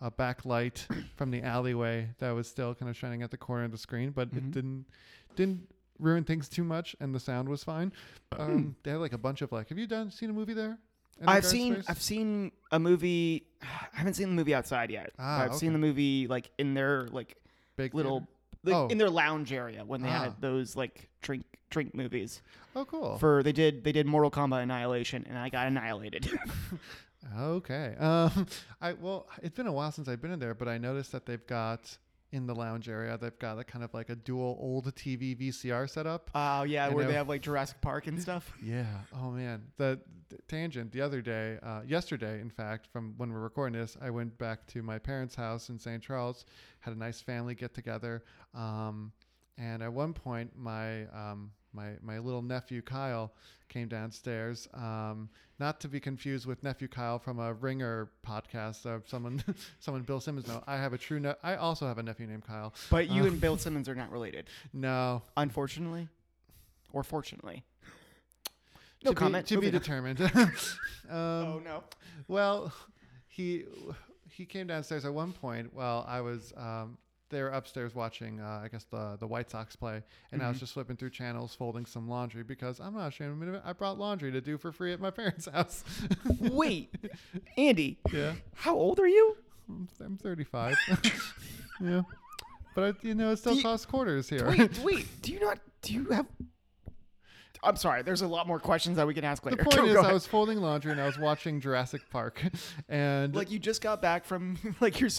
[0.00, 3.72] a backlight from the alleyway that was still kind of shining at the corner of
[3.72, 4.52] the screen, but it Mhm.
[4.52, 4.86] didn't
[5.34, 5.68] didn't
[6.02, 7.92] ruin things too much, and the sound was fine.
[8.38, 9.68] Um, they had like a bunch of like.
[9.68, 10.78] Have you done seen a movie there?
[11.20, 11.84] in I've seen space?
[11.88, 13.46] I've seen a movie.
[13.62, 13.66] I
[13.98, 15.12] haven't seen the movie outside yet.
[15.18, 17.36] Ah, I've seen the movie like in their like
[17.76, 18.26] Big little
[18.64, 18.86] like, Oh.
[18.88, 20.24] in their lounge area when they Ah.
[20.24, 22.42] had those like drink drink movies.
[22.76, 23.18] Oh, cool.
[23.18, 26.28] For they did they did Mortal Kombat Annihilation and I got annihilated.
[27.38, 27.94] Okay.
[28.00, 28.46] Um,
[28.80, 31.24] I well, it's been a while since I've been in there, but I noticed that
[31.24, 31.96] they've got
[32.32, 35.88] in the lounge area, they've got a kind of like a dual old TV VCR
[35.88, 36.30] setup.
[36.34, 38.52] Oh yeah, I where they have like Jurassic Park and stuff.
[38.62, 38.86] Yeah.
[39.14, 40.92] Oh man, the, the tangent.
[40.92, 44.66] The other day, uh, yesterday, in fact, from when we're recording this, I went back
[44.68, 46.02] to my parents' house in St.
[46.02, 46.44] Charles,
[46.80, 49.12] had a nice family get together, um,
[49.58, 53.32] and at one point, my um, my my little nephew Kyle
[53.68, 54.68] came downstairs.
[54.74, 58.84] Um, not to be confused with nephew Kyle from a Ringer podcast.
[58.84, 59.42] Uh, someone,
[59.80, 60.48] someone Bill Simmons.
[60.48, 61.20] No, I have a true.
[61.20, 62.74] Ne- I also have a nephew named Kyle.
[62.90, 66.08] But you Uh, and Bill Simmons are not related, No, unfortunately,
[66.92, 67.64] or fortunately.
[69.04, 69.46] No to be- comment.
[69.48, 69.72] to be on.
[69.72, 70.20] determined.
[70.40, 70.50] um,
[71.10, 71.84] oh no.
[72.28, 72.72] Well,
[73.28, 73.64] he
[74.28, 76.98] he came downstairs at one point while I was um,
[77.32, 80.58] they were upstairs watching uh, I guess the the White Sox play, and I was
[80.58, 80.60] Mhm.
[80.60, 83.62] just flipping through channels, folding some laundry because I'm not ashamed of it.
[83.64, 85.82] I brought laundry to do for free at my parents' house.
[86.38, 86.94] Wait,
[87.56, 89.36] Andy, yeah, how old are you?
[89.68, 90.76] I'm, I'm 35.
[91.80, 92.02] yeah,
[92.76, 94.46] but I, you know it still you- costs quarters here.
[94.48, 95.06] Wait, wait.
[95.22, 95.58] Do you not?
[95.82, 96.26] Do you have?
[97.64, 98.02] I'm sorry.
[98.02, 99.56] There's a lot more questions that we can ask later.
[99.58, 102.42] the point Go- is, go I was folding laundry and I was watching Jurassic Park,
[102.88, 105.10] and like you just got back from like you're.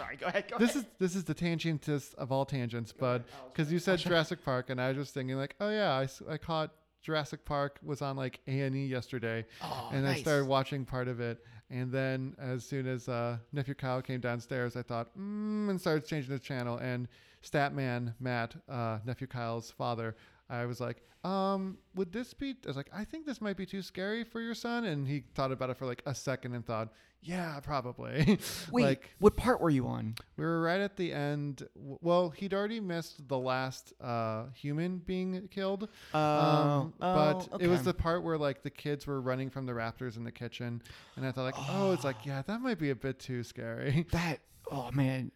[0.00, 0.16] Sorry.
[0.16, 0.44] Go ahead.
[0.50, 0.84] Go this ahead.
[0.84, 3.24] is this is the tangentist of all tangents, bud.
[3.52, 6.38] Because you said Jurassic Park, and I was just thinking like, oh yeah, I, I
[6.38, 6.70] caught
[7.02, 11.08] Jurassic Park was on like A and E yesterday, Oh, and I started watching part
[11.08, 11.44] of it.
[11.70, 16.04] And then as soon as uh, nephew Kyle came downstairs, I thought, mm, and started
[16.04, 16.78] changing the channel.
[16.78, 17.06] And
[17.44, 20.16] Statman Matt, uh, nephew Kyle's father,
[20.50, 22.50] I was like, um, would this be?
[22.64, 24.84] I was like, I think this might be too scary for your son.
[24.84, 26.88] And he thought about it for like a second and thought,
[27.22, 28.38] yeah, probably.
[28.72, 28.82] Wait.
[28.82, 30.14] like what part were you on?
[30.36, 31.66] we were right at the end.
[31.76, 35.88] Well, he'd already missed the last uh, human being killed.
[36.14, 40.16] Um, but it was the part where like the kids were running from the raptors
[40.16, 40.82] in the kitchen,
[41.16, 44.06] and I thought like, oh, it's like yeah, that might be a bit too scary.
[44.12, 44.40] that.
[44.70, 45.30] Oh man.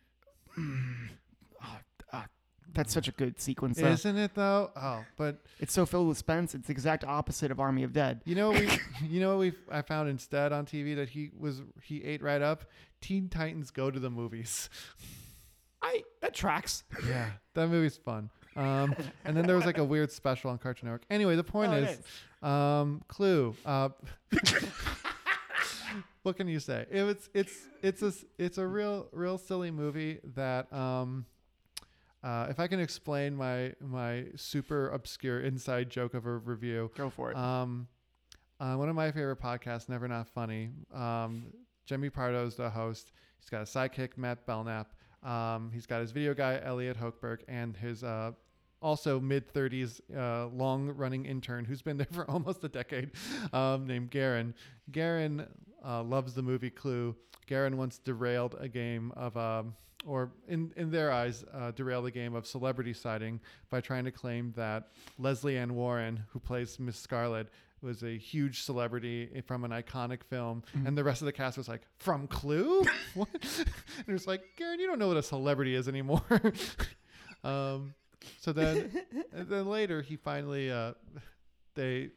[0.59, 1.09] Mm.
[2.74, 3.78] That's such a good sequence.
[3.78, 3.88] though.
[3.88, 4.70] Isn't it though?
[4.76, 6.54] Oh, but It's so filled with suspense.
[6.54, 8.20] It's the exact opposite of Army of Dead.
[8.24, 8.68] you know what we,
[9.08, 12.42] you know what we I found instead on TV that he was he ate right
[12.42, 12.64] up.
[13.00, 14.68] Teen Titans Go to the Movies.
[15.82, 16.84] I that tracks.
[17.06, 18.30] Yeah, that movie's fun.
[18.56, 21.02] Um, and then there was like a weird special on Cartoon Network.
[21.10, 21.98] Anyway, the point Oh, is,
[22.48, 23.54] um, Clue.
[23.66, 23.88] Uh,
[26.22, 26.87] what can you say?
[26.90, 31.26] It was it's it's a s- it's a real real silly movie that um
[32.24, 37.10] uh, if I can explain my my super obscure inside joke of a review, Go
[37.10, 37.37] for it.
[37.37, 37.87] um,
[38.60, 40.70] uh, one of my favorite podcasts, Never Not Funny.
[40.92, 41.52] Um,
[41.87, 43.12] Jimmy Pardo's the host.
[43.40, 44.94] He's got a sidekick, Matt Belknap.
[45.22, 48.32] Um, he's got his video guy, Elliot Hochberg, and his uh,
[48.80, 53.10] also mid 30s uh, long running intern who's been there for almost a decade
[53.52, 54.54] um, named Garen.
[54.92, 55.46] Garen
[55.84, 57.14] uh, loves the movie Clue.
[57.46, 59.74] Garen once derailed a game of, um,
[60.06, 63.40] or in, in their eyes, uh, derailed a game of celebrity sighting
[63.70, 64.88] by trying to claim that
[65.18, 67.48] Lesley Ann Warren, who plays Miss Scarlet,
[67.84, 71.68] was a huge celebrity from an iconic film, and the rest of the cast was
[71.68, 72.82] like, "From Clue?"
[73.14, 73.28] what?
[73.32, 76.22] and it was like, Garen, you don't know what a celebrity is anymore.
[77.44, 77.94] um,
[78.40, 80.94] so then, and then later he finally, uh,
[81.74, 82.10] they,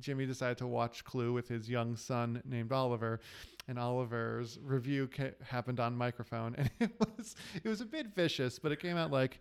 [0.00, 3.20] Jimmy decided to watch Clue with his young son named Oliver,
[3.68, 8.58] and Oliver's review ca- happened on microphone, and it was it was a bit vicious,
[8.58, 9.40] but it came out like,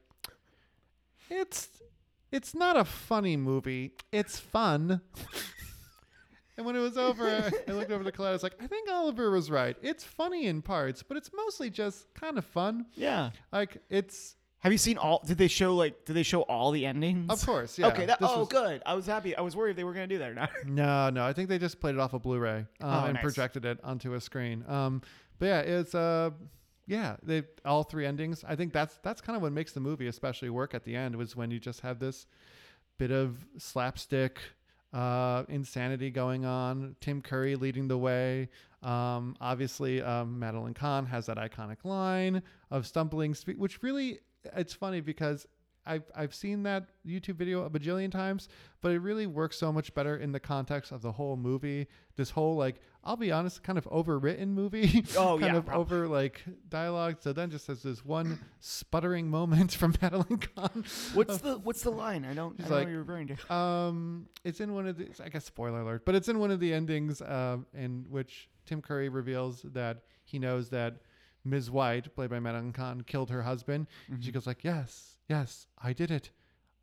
[1.30, 1.70] it's
[2.32, 5.02] it's not a funny movie, it's fun.
[6.56, 8.30] And when it was over, I- looked over to Claudia.
[8.30, 9.76] I was like, I think Oliver was right.
[9.82, 12.86] It's funny in parts, but it's mostly just kind of fun.
[12.94, 13.32] yeah.
[13.52, 15.22] Like it's, Have you seen all?
[15.26, 16.06] Did they show like?
[16.06, 17.30] Did they show all the endings?
[17.30, 17.88] of course, yeah.
[17.88, 18.06] okay.
[18.06, 18.82] That, this oh, was- good.
[18.86, 19.36] I was happy.
[19.36, 20.50] I was worried they were gonna do that or not.
[20.66, 21.26] No, no.
[21.26, 23.22] I think they just played it off a Blu-ray um, Oh, and nice.
[23.24, 24.64] projected it onto a screen.
[24.68, 25.02] Um,
[25.38, 26.30] but yeah, it's uh,
[26.88, 28.46] yeah, they all three endings.
[28.48, 31.16] I think that's that's kind of what makes the movie especially work at the end
[31.18, 32.26] was when you just have this
[32.98, 34.40] bit of slapstick
[34.94, 36.96] uh, insanity going on.
[37.02, 38.48] Tim Curry leading the way.
[38.82, 44.20] Um, obviously, um, Madeline Kahn has that iconic line of stumbling, spe- which really
[44.56, 45.48] it's funny because
[45.86, 48.48] I've I've seen that YouTube video a bajillion times,
[48.80, 51.88] but it really works so much better in the context of the whole movie.
[52.16, 55.04] This whole like, I'll be honest, kind of overwritten movie.
[55.18, 55.82] Oh, kind yeah, of probably.
[55.98, 57.18] over like dialogue.
[57.20, 60.86] So then just has this one sputtering moment from Madeline Kahn.
[61.14, 62.24] What's the What's the line?
[62.24, 62.56] I don't.
[62.60, 63.54] I don't know like- what you're referring to.
[63.54, 65.10] Um, it's in one of the.
[65.22, 68.82] I guess spoiler alert, but it's in one of the endings, um, in which Tim
[68.82, 70.96] Curry reveals that he knows that
[71.46, 71.70] Ms.
[71.70, 73.88] White, played by Madeline Kahn, killed her husband.
[74.08, 74.32] She mm-hmm.
[74.32, 76.32] goes like, "Yes, yes, I did it.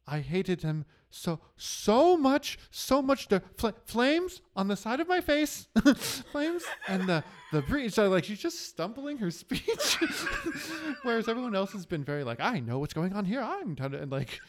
[0.06, 3.28] I hated him so so much, so much.
[3.28, 5.68] The fl- flames on the side of my face,
[6.32, 7.94] flames, and the the breeze.
[7.94, 9.98] So like she's just stumbling her speech,
[11.02, 13.40] whereas everyone else has been very like, I know what's going on here.
[13.40, 14.40] I'm trying to and like.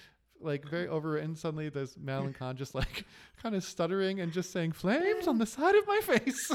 [0.44, 1.38] Like very overwritten.
[1.38, 3.06] Suddenly, there's Madeline Kahn just like
[3.44, 6.52] kind of stuttering and just saying "flames on the side of my face."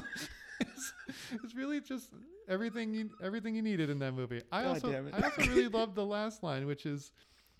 [0.60, 0.92] It's,
[1.32, 2.10] it's really just
[2.48, 4.42] everything you everything you needed in that movie.
[4.52, 5.10] I God also.
[5.12, 7.12] I also really love the last line, which is,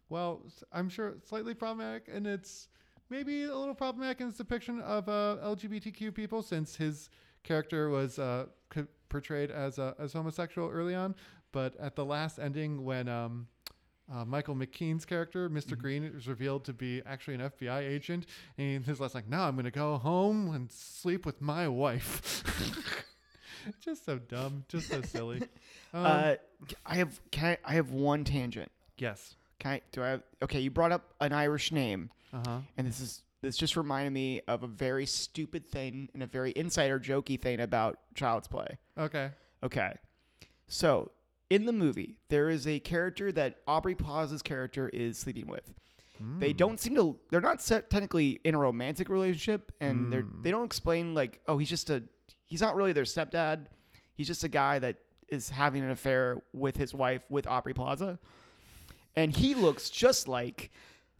[0.08, 2.68] well, I'm sure slightly problematic, and it's
[3.10, 7.08] maybe a little problematic in its depiction of uh, LGBTQ people, since his
[7.42, 8.46] character was uh,
[9.08, 11.14] portrayed as uh, as homosexual early on.
[11.52, 13.46] But at the last ending, when um,
[14.12, 18.26] uh, Michael McKean's character, mister Green, is revealed to be actually an FBI agent,
[18.58, 22.42] and his last like, "Now I'm going to go home and sleep with my wife."
[23.80, 25.42] just so dumb, just so silly.
[25.94, 26.34] Um, uh,
[26.84, 27.18] I have.
[27.30, 27.70] Can I?
[27.72, 28.70] I have one tangent.
[28.98, 29.36] yes.
[29.58, 29.80] Can I?
[29.92, 30.08] Do I?
[30.08, 32.58] Have, okay, you brought up an Irish name, Uh huh.
[32.76, 36.52] and this is this just reminded me of a very stupid thing and a very
[36.54, 38.76] insider jokey thing about Child's Play.
[38.98, 39.30] Okay.
[39.62, 39.94] Okay.
[40.68, 41.12] So,
[41.50, 45.72] in the movie, there is a character that Aubrey Plaza's character is sleeping with.
[46.38, 46.56] They Hmm.
[46.56, 50.42] don't seem to they're not set technically in a romantic relationship and they're Mm.
[50.42, 52.02] they don't explain like, oh, he's just a
[52.46, 53.66] he's not really their stepdad.
[54.14, 54.96] He's just a guy that
[55.28, 58.18] is having an affair with his wife with Aubrey Plaza.
[59.14, 60.70] And he looks just like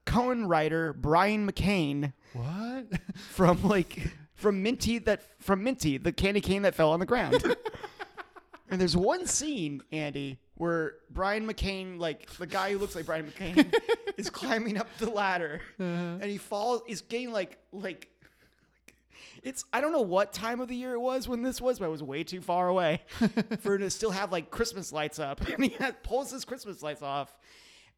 [0.07, 2.87] Conan writer Brian McCann What?
[3.17, 7.43] from like from Minty that from Minty, the candy cane that fell on the ground.
[8.71, 13.27] and there's one scene, Andy, where Brian McCann, like the guy who looks like Brian
[13.27, 13.73] McCann,
[14.17, 15.87] is climbing up the ladder, uh-huh.
[16.21, 16.83] and he falls.
[16.87, 18.09] He's getting like like.
[19.43, 21.85] It's I don't know what time of the year it was when this was, but
[21.85, 23.03] I was way too far away
[23.61, 26.83] for him to still have like Christmas lights up, and he had, pulls his Christmas
[26.83, 27.35] lights off,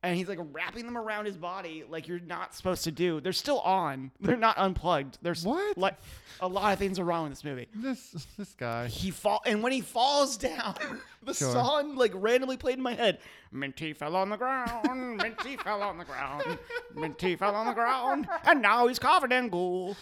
[0.03, 3.21] and he's like wrapping them around his body like you're not supposed to do.
[3.21, 4.11] They're still on.
[4.21, 5.19] They're not unplugged.
[5.23, 5.77] There's What?
[5.77, 5.97] Like
[6.41, 7.67] a lot of things are wrong with this movie.
[7.75, 8.87] this this guy.
[8.87, 10.77] He fall and when he falls down,
[11.23, 11.51] the Sure.
[11.53, 13.19] song like randomly played in my head.
[13.51, 15.17] Minty fell on the ground.
[15.19, 16.59] Minty fell on the ground.
[16.95, 19.97] Minty fell on the ground, and now he's covered in goo.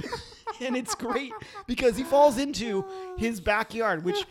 [0.60, 1.32] and it's great
[1.66, 2.84] because he falls into
[3.16, 4.24] his backyard, which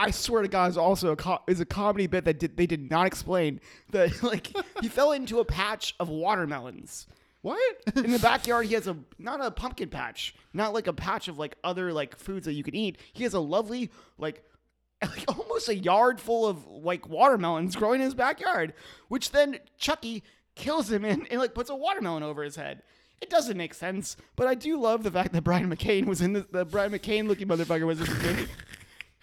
[0.00, 2.66] I swear to God is also a co- is a comedy bit that did, they
[2.66, 3.60] did not explain.
[3.90, 7.06] That like he fell into a patch of watermelons
[7.42, 7.60] what?
[7.96, 11.38] In the backyard, he has a not a pumpkin patch, not like a patch of
[11.38, 12.98] like other like foods that you can eat.
[13.12, 14.44] He has a lovely like.
[15.02, 18.74] Like almost a yard full of like watermelons growing in his backyard,
[19.08, 20.22] which then Chucky
[20.56, 22.82] kills him and, and like puts a watermelon over his head.
[23.22, 26.34] It doesn't make sense, but I do love the fact that Brian McCann was in
[26.34, 26.44] this.
[26.52, 28.52] The Brian McCann looking motherfucker was in this movie.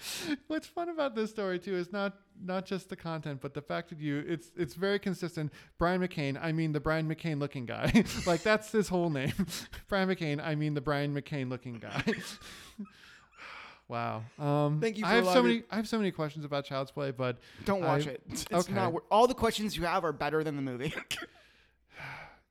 [0.48, 3.90] What's fun about this story too is not not just the content, but the fact
[3.90, 5.52] that you it's it's very consistent.
[5.78, 8.04] Brian McCann, I mean the Brian McCann looking guy.
[8.28, 9.34] like that's his whole name.
[9.88, 12.04] Brian McCann, I mean the Brian McCann looking guy.
[13.88, 14.24] wow.
[14.38, 17.12] Um, Thank you I have so many I have so many questions about Child's Play,
[17.12, 18.22] but Don't watch I- it.
[18.30, 18.74] It's okay.
[18.74, 20.94] not all the questions you have are better than the movie.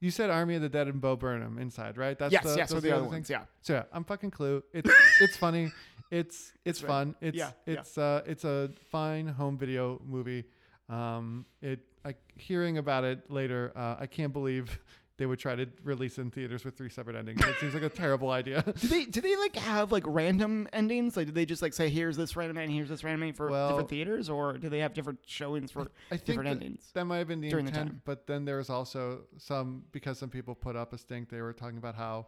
[0.01, 2.19] You said Army of the Dead and Bo Burnham inside, right?
[2.19, 3.13] That's yes, the, yes, those are the other things?
[3.13, 3.31] ones.
[3.31, 3.45] Yeah.
[3.63, 4.63] So yeah, I'm fucking Clue.
[4.75, 4.91] It's
[5.21, 5.73] it's funny.
[6.11, 6.89] It's it's right.
[6.89, 7.15] fun.
[7.21, 7.75] It's Yeah, yeah.
[7.81, 10.45] it's uh it's a fine home video movie.
[10.89, 13.73] Um, it like hearing about it later.
[13.75, 14.79] Uh, I can't believe
[15.19, 17.41] they would try to release in theaters with three separate endings.
[17.43, 18.63] It seems like a terrible idea.
[18.81, 21.17] Do they do they like have like random endings?
[21.17, 23.51] Like, do they just like say here's this random ending, here's this random ending for
[23.51, 26.91] Well- different theaters, or do they have different showings for I think different that, endings?
[26.95, 30.19] that might have been the during the intent, but then there was also some because
[30.19, 31.31] some people put up a stink.
[31.31, 32.27] They were talking about how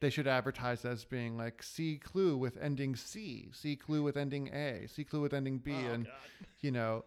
[0.00, 4.48] they should advertise as being like C clue with ending C, C clue with ending
[4.54, 6.08] A, C clue with ending B, Oh, and
[6.60, 7.04] you know,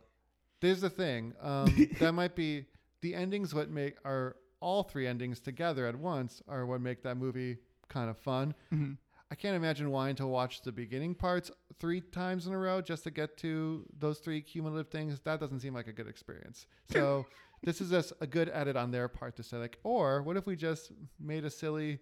[0.62, 1.34] there's the thing.
[1.42, 2.66] Um, that might be
[3.02, 3.54] the endings.
[3.54, 8.10] What make are all three endings together at once are what make that movie kind
[8.10, 8.54] of fun.
[8.74, 8.98] Mhm.
[9.32, 13.04] I can't imagine wanting to watch the beginning parts three times in a row just
[13.04, 15.20] to get to those three cumulative things.
[15.20, 16.66] That doesn't seem like a good experience.
[16.92, 17.28] So
[17.64, 20.48] this is just a good edit on their part to say like, or what if
[20.48, 22.00] we just made a silly,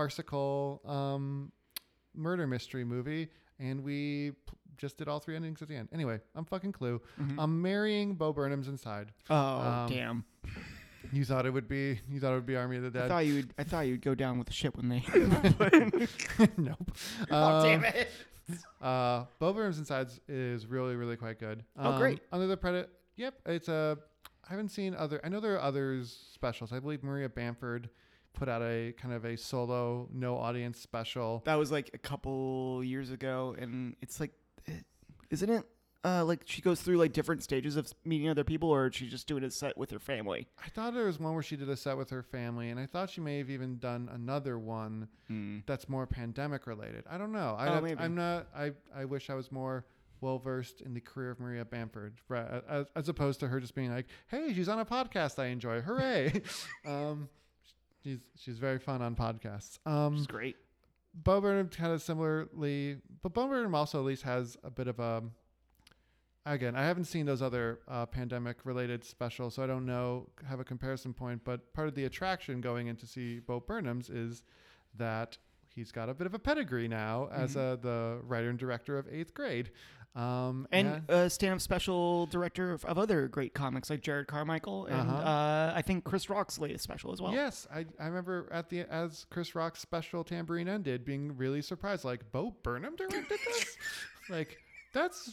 [0.00, 1.50] farcical um,
[2.14, 3.28] murder mystery movie
[3.58, 5.88] and we p- just did all three endings at the end.
[5.90, 7.00] Anyway, I'm fucking Clue.
[7.38, 9.10] I'm marrying Bo Burnham's Inside.
[9.30, 10.24] Oh Um, damn!
[11.12, 13.04] You thought it would be you thought it would be Army of the Dead.
[13.06, 13.54] I thought you would.
[13.58, 15.02] I thought you'd go down with the ship when they.
[16.58, 16.90] nope.
[17.30, 18.08] oh damn Uh, it!
[18.82, 21.64] Uh, Bo Burnham's Insides is really, really quite good.
[21.78, 22.20] Oh, great.
[22.30, 22.90] Under the Predator.
[23.16, 23.96] Yep, it's a.
[24.46, 25.20] I haven't seen other.
[25.24, 26.70] I know there are others specials.
[26.72, 27.88] I believe Maria Bamford
[28.36, 31.42] put out a kind of a solo, no audience special.
[31.44, 34.30] That was like a couple years ago, and it's like,
[35.30, 35.64] isn't it?
[36.04, 39.26] Uh, like she goes through like different stages of meeting other people, or she's just
[39.26, 40.46] doing a set with her family.
[40.64, 42.86] I thought there was one where she did a set with her family, and I
[42.86, 45.08] thought she may have even done another one
[45.66, 47.02] that's more pandemic related.
[47.10, 47.56] I don't know.
[47.58, 48.46] I, oh, i'm not.
[48.54, 49.84] I I wish I was more
[50.20, 52.14] well versed in the career of Maria Bamford,
[52.68, 55.80] as, as opposed to her just being like, "Hey, she's on a podcast I enjoy.
[55.80, 56.40] Hooray!"
[56.86, 57.28] um,
[58.06, 59.78] she's she's very fun on podcasts.
[59.86, 60.56] Um, is great.
[61.14, 64.98] Bo Burnham kind of similarly, but Bo Burnham also at least has a bit of
[65.00, 65.22] a.
[66.44, 70.64] Again, I haven't seen those other uh, pandemic-related specials, so I don't know have a
[70.64, 71.42] comparison point.
[71.44, 74.44] But part of the attraction going in to see Bo Burnham's is
[74.96, 75.38] that
[75.74, 79.08] he's got a bit of a pedigree now as uh, the writer and director of
[79.10, 79.70] Eighth Grade,
[80.16, 85.10] um, And uh, stand-up special director of, of other great comics like Jerrod Carmichael, and
[85.10, 85.16] Uh-huh.
[85.22, 87.32] uh, I think Chris Rock's latest special as well.
[87.32, 92.04] Yes, I, I remember at the as Chris Rock's special Tambourine ended, being really surprised.
[92.04, 93.76] Like Bo Burnham directed this,
[94.30, 94.58] like
[94.94, 95.32] that's g-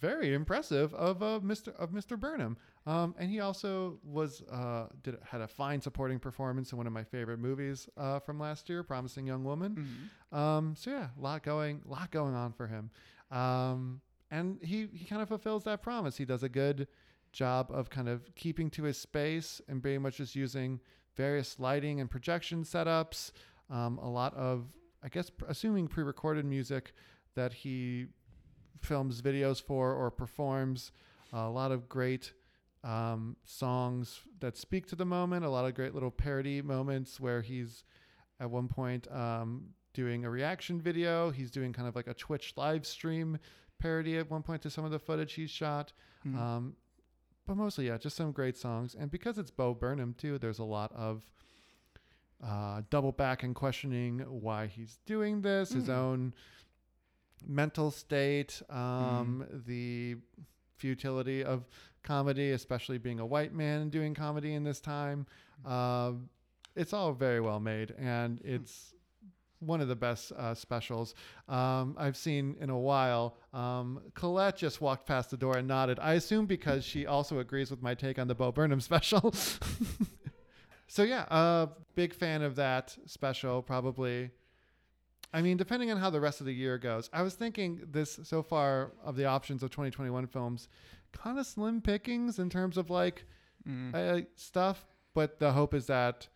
[0.00, 1.74] very impressive of uh, Mr.
[1.76, 2.18] of Mr.
[2.18, 2.56] Burnham.
[2.86, 6.92] Um, and he also was uh, did had a fine supporting performance in one of
[6.92, 9.76] my favorite movies uh, from last year, Promising Young Woman.
[9.76, 10.36] Mm-hmm.
[10.36, 12.90] Um, so yeah, a lot going, lot going on for him.
[13.30, 14.00] Um,
[14.30, 16.16] and he, he kind of fulfills that promise.
[16.16, 16.86] He does a good
[17.32, 20.80] job of kind of keeping to his space and very much just using
[21.16, 23.32] various lighting and projection setups.
[23.68, 24.66] Um, a lot of,
[25.02, 26.92] I guess, assuming pre-recorded music
[27.34, 28.06] that he
[28.80, 30.92] films videos for or performs.
[31.32, 32.32] a lot of great
[32.82, 35.44] um, songs that speak to the moment.
[35.44, 37.84] A lot of great little parody moments where he's
[38.40, 41.30] at one point um, doing a reaction video.
[41.30, 43.38] He's doing kind of like a Twitch live stream
[43.78, 45.92] parody at one point to some of the footage he's shot.
[46.26, 46.36] Mhm.
[46.36, 46.76] Um,
[47.46, 48.94] but mostly, yeah, just some great songs.
[48.98, 51.22] And because it's Bo Burnham too, there's a lot of
[52.42, 55.94] uh, double back and questioning why he's doing this, his Mm.
[55.94, 56.34] own
[57.46, 60.16] mental state, um, the
[60.76, 61.68] futility of
[62.02, 65.26] comedy, especially being a white man and doing comedy in this time.
[65.66, 66.28] Um,
[66.76, 68.94] it's all very well made, and it's
[69.60, 71.14] one of the best uh, specials
[71.48, 73.36] um, I've seen in a while.
[73.52, 75.98] Um, Colette just walked past the door and nodded.
[76.00, 79.32] I assume because she also agrees with my take on the Bo Burnham special.
[80.88, 83.62] so yeah, uh, big fan of that special.
[83.62, 84.30] Probably.
[85.32, 88.18] I mean, depending on how the rest of the year goes, I was thinking this
[88.24, 90.68] so far of the options of 2021 films,
[91.12, 93.24] kind of slim pickings in terms of like
[93.68, 93.94] Mm.
[93.94, 94.86] uh, stuff.
[95.14, 96.26] but the hope is that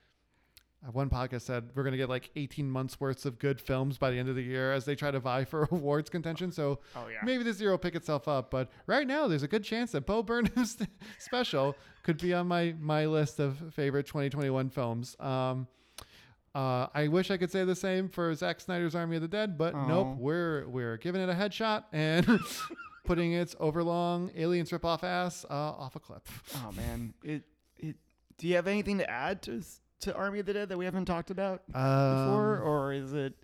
[0.86, 3.97] uh, one podcast said we're going to get like 18 months worth of good films
[3.97, 6.53] by the end of the year as they try to vie for awards contention.
[6.53, 7.20] So Oh yeah.
[7.24, 8.51] maybe this year will pick itself up.
[8.51, 10.76] But right now, there's a good chance that Bo Burnham's
[11.18, 15.16] special could be on my my list of favorite 2021 films.
[15.18, 15.66] Um,
[16.55, 19.59] uh, I wish I could say the same for Zack Snyder's Army of the Dead,
[19.59, 20.16] but nope.
[20.18, 22.38] We're we're giving it a headshot and
[23.05, 26.22] putting its overlong aliens rip off ass uh, off a cliff.
[26.57, 27.12] Oh man.
[27.24, 27.42] It
[27.78, 27.96] it.
[28.38, 29.62] Do you have anything to add to
[30.00, 33.34] to Army of the Dead that we haven't talked about before, Um, or is it?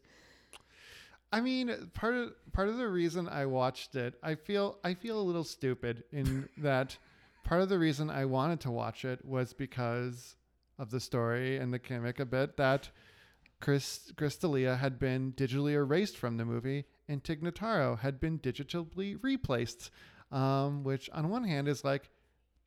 [1.32, 5.20] I mean, part of part of the reason I watched it, I feel I feel
[5.20, 6.96] a little stupid in that
[7.44, 10.34] part of the reason I wanted to watch it was because
[10.81, 12.91] of the story and the gimmick a bit that
[13.61, 19.18] Chris D'Elia had been digitally erased from the movie and Tig Notaro had been digitally
[19.22, 19.91] replaced.
[20.33, 22.09] Um, which on one hand is like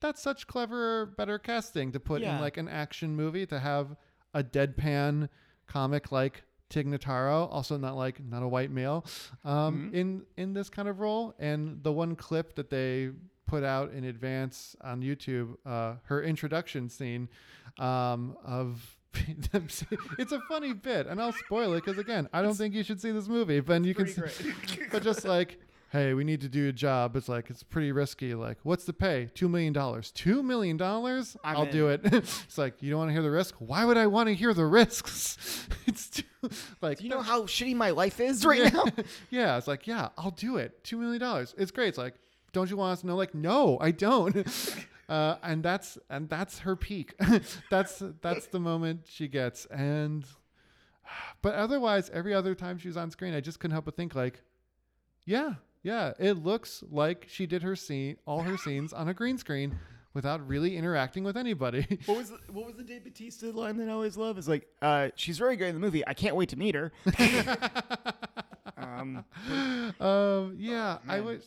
[0.01, 2.35] that's such clever, better casting to put Yeah.
[2.35, 3.95] in like an action movie to have
[4.33, 5.29] a deadpan
[5.65, 9.05] comic like Tig Notaro, also not like not a white male,
[9.45, 9.93] um, Mhm.
[9.93, 11.33] in in this kind of role.
[11.39, 13.11] And the one clip that they
[13.53, 17.29] put out in advance on YouTube, uh, her introduction scene
[17.77, 18.97] um, of.
[19.53, 22.99] it's a funny bit, and I'll spoil it because again, I don't think you should
[22.99, 23.59] see this movie.
[23.59, 24.51] But you can, see,
[24.91, 25.59] but just like,
[25.91, 27.15] hey, we need to do a job.
[27.15, 28.33] It's like it's pretty risky.
[28.33, 29.29] Like, what's the pay?
[29.35, 30.09] Two million dollars.
[30.09, 31.37] Two million dollars?
[31.43, 31.71] I'll in.
[31.71, 32.01] do it.
[32.05, 33.53] it's like you don't want to hear the risk.
[33.59, 35.67] Why would I want to hear the risks?
[35.85, 36.23] it's too
[36.81, 38.85] like Do you know how shitty my life is right now?
[39.29, 40.83] yeah, it's like, yeah, I'll do it.
[40.83, 41.53] Two million dollars.
[41.55, 41.89] It's great.
[41.89, 42.15] It's like,
[42.53, 43.15] don't you want us to know?
[43.15, 44.47] Like, no, I don't.
[45.09, 47.13] Uh, and that's and that's her peak.
[47.69, 49.65] that's that's the moment she gets.
[49.65, 50.25] And
[51.41, 54.41] but otherwise, every other time she's on screen, I just couldn't help but think like,
[55.25, 59.37] yeah, yeah, it looks like she did her scene, all her scenes on a green
[59.37, 59.77] screen
[60.13, 61.99] without really interacting with anybody.
[62.05, 64.37] What was the, what was the Dave Bautista line that I always love?
[64.37, 66.05] Is like, uh, she's very great in the movie.
[66.07, 66.91] I can't wait to meet her.
[68.77, 69.25] um,
[69.99, 71.41] um, yeah, I man.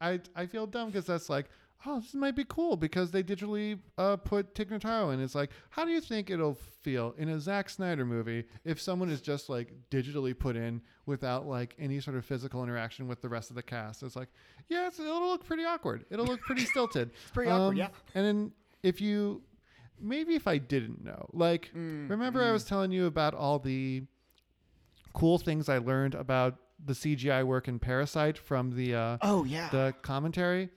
[0.00, 1.46] I I feel dumb because that's like,
[1.86, 5.20] oh, this might be cool because they digitally uh, put Tig Notaro in.
[5.20, 9.10] It's like, how do you think it'll feel in a Zack Snyder movie if someone
[9.10, 13.28] is just like digitally put in without like any sort of physical interaction with the
[13.28, 14.02] rest of the cast?
[14.02, 14.28] It's like,
[14.68, 16.04] yeah, it's, it'll look pretty awkward.
[16.10, 17.10] It'll look pretty stilted.
[17.22, 17.88] It's pretty awkward, um, yeah.
[18.14, 19.42] And then if you,
[20.00, 22.52] maybe if I didn't know, like, mm, remember I mm.
[22.52, 24.02] was telling you about all the
[25.14, 29.68] cool things I learned about the CGI work in Parasite from the uh, oh yeah.
[29.70, 30.70] the commentary.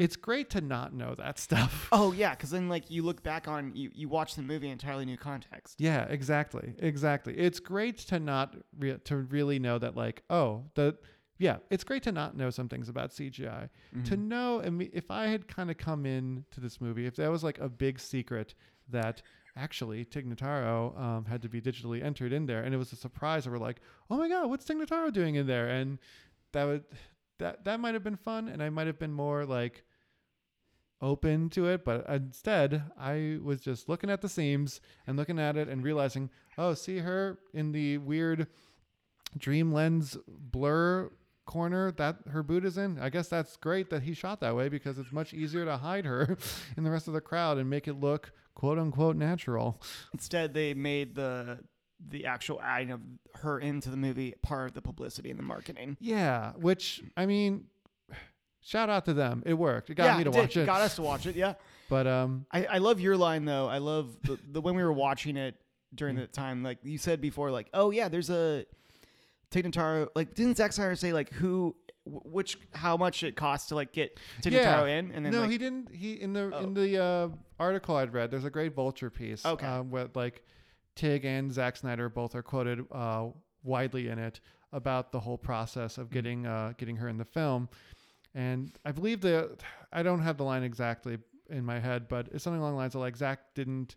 [0.00, 1.88] It's great to not know that stuff.
[1.92, 4.72] oh yeah, because then like you look back on you you watch the movie in
[4.72, 5.76] entirely new context.
[5.78, 7.34] Yeah, exactly, exactly.
[7.38, 10.96] It's great to not re- to really know that like oh the
[11.38, 13.68] yeah it's great to not know some things about CGI
[14.04, 17.14] to know I mean, if I had kind of come in to this movie if
[17.16, 18.54] that was like a big secret
[18.88, 19.22] that
[19.58, 22.96] actually Tig Notaro um, had to be digitally entered in there and it was a
[22.96, 23.80] surprise we're like
[24.10, 25.98] oh my god what's Tig Notaro doing in there and
[26.52, 26.84] that would
[27.38, 29.84] that that might have been fun and I might have been more like
[31.00, 35.56] open to it, but instead I was just looking at the seams and looking at
[35.56, 38.46] it and realizing, oh, see her in the weird
[39.36, 41.10] dream lens blur
[41.46, 42.98] corner that her boot is in.
[42.98, 46.04] I guess that's great that he shot that way because it's much easier to hide
[46.04, 46.36] her
[46.76, 49.80] in the rest of the crowd and make it look quote unquote natural.
[50.12, 51.60] Instead, they made the
[52.06, 53.00] the actual adding of
[53.36, 55.96] her into the movie part of the publicity and the marketing.
[56.00, 57.64] Yeah, which I mean
[58.60, 59.42] shout out to them.
[59.46, 59.88] It worked.
[59.90, 60.38] It got me to it did.
[60.40, 60.66] watch it.
[60.66, 61.34] Got us to watch it.
[61.34, 61.54] Yeah.
[61.90, 63.66] But um I, I love your line though.
[63.66, 65.54] I love the, the when we were watching it
[65.94, 68.66] during the time, like you said before, like, oh yeah, there's a
[69.50, 70.08] Tig Notaro.
[70.14, 74.20] Like, didn't Zack Snyder say like who, which, how much it costs to like get
[74.42, 74.84] Tig Yeah.
[74.84, 75.10] In?
[75.12, 75.94] And then no, like, he didn't.
[75.94, 76.58] He in the Oh.
[76.58, 77.28] in the uh,
[77.58, 79.44] article I'd read, there's a great Vulture piece.
[79.44, 79.66] Okay.
[79.66, 80.42] Um, where like
[80.94, 83.26] Tig and Zack Snyder both are quoted uh,
[83.62, 84.40] widely in it
[84.72, 86.00] about the whole process Mm-hmm.
[86.02, 87.68] of getting uh, getting her in the film,
[88.34, 89.56] and I believe the
[89.92, 91.18] I don't have the line exactly
[91.50, 93.96] in my head, but it's something along the lines of like Zack didn't.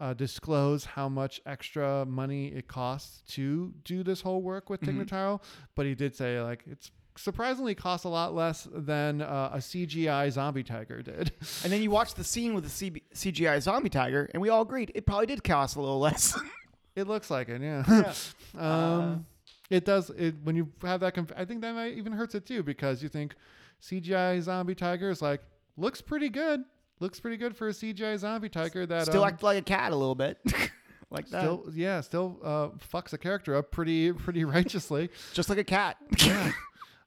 [0.00, 4.86] Uh, disclose how much extra money it costs to do this whole work with Mhm.
[4.86, 5.40] Tig Notaro,
[5.76, 10.30] but he did say like it's surprisingly costs a lot less than uh, a CGI
[10.30, 11.32] zombie tiger did.
[11.62, 14.92] and then you watch the scene with the CGI zombie tiger, and we all agreed
[14.94, 16.38] it probably did cost a little less.
[16.96, 17.82] It looks like it, yeah.
[17.88, 18.14] Yeah.
[18.96, 19.26] um,
[19.68, 20.10] it does.
[20.10, 21.14] It when you have that.
[21.14, 23.34] Comp- I think that might even hurts it too because you think
[23.82, 25.40] CGI zombie tiger is like
[25.76, 26.62] looks pretty good.
[27.00, 29.90] Looks pretty good for a CGI zombie tiger that Still um, act like a cat
[29.90, 30.38] a little bit,
[31.10, 35.10] like that, still yeah still uh, fucks a character up pretty pretty righteously.
[35.32, 35.96] just like a cat.
[36.24, 36.52] yeah.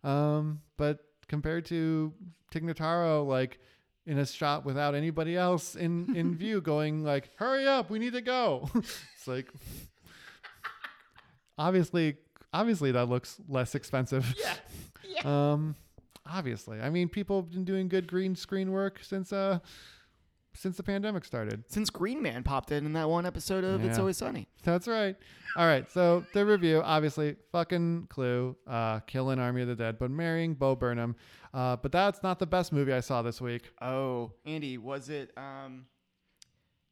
[0.07, 2.13] Um, but compared to
[2.49, 3.59] Tig Notaro, like
[4.05, 8.13] in a shot without anybody else in in view going like hurry up we need
[8.13, 8.69] to go.
[8.75, 9.51] It's like
[11.57, 12.15] obviously
[12.53, 14.33] obviously that looks less expensive.
[15.09, 15.51] Yeah.
[15.51, 15.75] um
[16.25, 16.79] obviously.
[16.79, 19.59] I mean people have been doing good green screen work since uh
[20.57, 23.95] since the pandemic started Since Green Man popped in in that one episode of It's
[23.97, 24.01] Yeah.
[24.01, 24.47] Always Sunny.
[24.63, 25.15] that's right
[25.55, 30.11] all right so the review obviously fucking clue uh killing army of the dead but
[30.11, 31.15] marrying bo burnham
[31.53, 35.31] uh but that's not the best movie i saw this week Oh, Andy, was it
[35.37, 35.85] um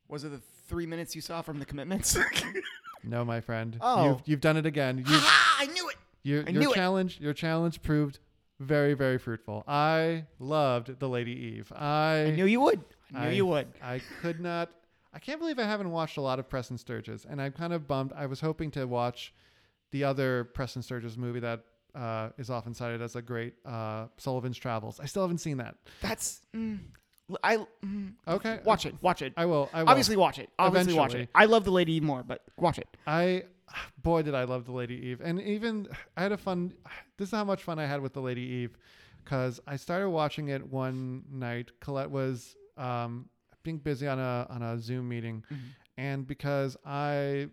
[0.07, 2.18] was it the three minutes you saw from the commitments?
[3.03, 4.05] no my friend Oh.
[4.05, 5.95] you've, you've done it again you've, ah, I knew it.
[6.24, 6.74] Your, I your it.
[6.74, 8.18] challenge, your challenge proved
[8.59, 9.63] very, very fruitful.
[9.68, 11.72] I loved the Lady Eve.
[11.76, 12.82] I, I knew you would.
[13.14, 13.68] I knew I- you would.
[13.82, 14.72] I could not.
[15.14, 17.88] I can't believe I haven't watched a lot of Preston Sturges, and I'm kind of
[17.88, 18.12] bummed.
[18.14, 19.34] I was hoping to watch
[19.91, 21.62] the other Preston Sturges movie that
[21.95, 24.99] uh, is often cited as a great uh, Sullivan's Travels.
[24.99, 25.76] I still haven't seen that.
[26.01, 26.80] That's mm,
[27.43, 28.95] I mm, Okay, watch it.
[29.01, 29.34] Watch it.
[29.38, 29.70] I will.
[29.74, 29.89] I will.
[29.89, 30.49] Obviously watch it.
[30.60, 31.30] Obviously watch it.
[31.34, 32.88] I love the lady Eve more, but watch it.
[33.08, 33.43] I
[34.01, 35.88] boy did I love the Lady Eve, and even
[36.18, 36.74] I had a fun.
[37.18, 38.78] This is how much fun I had with the Lady Eve,
[39.24, 41.72] because I started watching it one night.
[41.80, 43.30] Colette was um,
[43.63, 45.43] being busy on a on a Zoom meeting,
[45.97, 47.47] and because I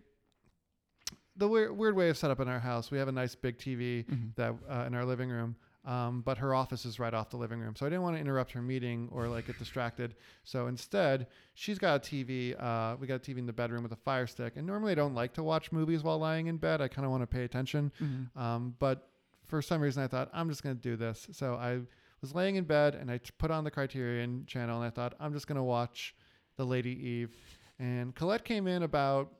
[1.35, 3.57] the weird weird way of set up in our house, we have a nice big
[3.57, 4.05] TV
[4.35, 5.55] that uh, in our living room.
[5.85, 8.21] Um, but her office is right off the living room, so I didn't want to
[8.21, 10.15] interrupt her meeting or like get distracted.
[10.45, 12.55] So instead, she's got a TV.
[12.57, 14.95] Uh, we got a TV in the bedroom with a Fire Stick, and normally I
[14.95, 16.79] don't like to watch movies while lying in bed.
[16.79, 17.91] I kind of want to pay attention,
[18.37, 19.09] um, but
[19.45, 21.27] for some reason I thought I'm just going to do this.
[21.33, 21.79] So I
[22.23, 25.33] was laying in bed and I put on the Criterion channel, and I thought I'm
[25.33, 26.15] just going to watch
[26.57, 27.35] the Lady Eve.
[27.79, 29.31] And Colette came in about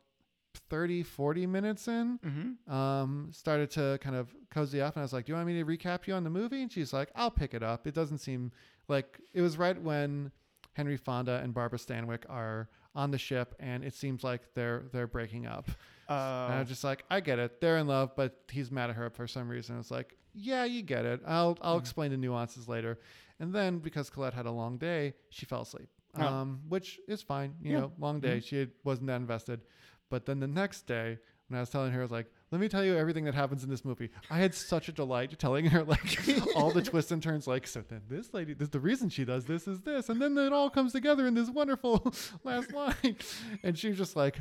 [0.70, 2.72] 30, 40 minutes in Mm-hmm.
[2.74, 5.60] um, started to kind of cozy up, and I was like, "Do you want me
[5.60, 8.20] to recap you on the movie?" And she's like, "I'll pick it up." It doesn't
[8.20, 8.52] seem
[8.88, 10.32] like it was right when
[10.74, 15.08] Henry Fonda and Barbara Stanwyck are on the ship, and it seems like they're they're
[15.08, 15.68] breaking up.
[16.10, 17.60] And I Uh, was just like, "I get it.
[17.62, 20.82] They're in love, but he's mad at her for some reason." It's like, "Yeah, you
[20.82, 21.22] get it.
[21.26, 23.00] I'll I'll explain the nuances later."
[23.40, 26.24] And then because Colette had a long day, she fell asleep, Oh.
[26.26, 27.56] um, which is fine.
[27.62, 27.80] You Yeah.
[27.82, 28.40] know, long day.
[28.40, 29.62] She had, wasn't that invested.
[30.10, 31.18] But then the next day,
[31.48, 33.64] when I was telling her, I was like, let me tell you everything that happens
[33.64, 34.10] in this movie.
[34.30, 36.20] I had such a delight telling her like
[36.56, 37.48] all the twists and turns.
[37.48, 40.38] Like, so then this lady, this the reason she does this is this, and then
[40.38, 42.14] it all comes together in this wonderful
[42.44, 43.18] last line.
[43.64, 44.38] And she was just like,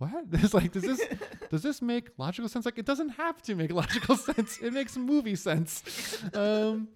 [0.00, 0.24] what?
[0.32, 1.00] It's like, does this
[1.50, 2.64] does this make logical sense?
[2.64, 4.58] Like, it doesn't have to make logical sense.
[4.58, 6.22] It makes movie sense.
[6.34, 6.88] Um,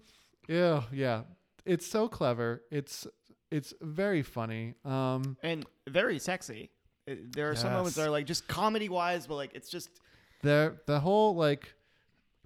[0.47, 1.21] yeah, yeah.
[1.65, 2.63] It's so clever.
[2.71, 3.07] It's
[3.51, 4.73] it's very funny.
[4.83, 6.71] Um, and very sexy.
[7.09, 9.89] Uh, There are some moments that are like just comedy wise, but like it's just
[10.41, 11.73] the the whole like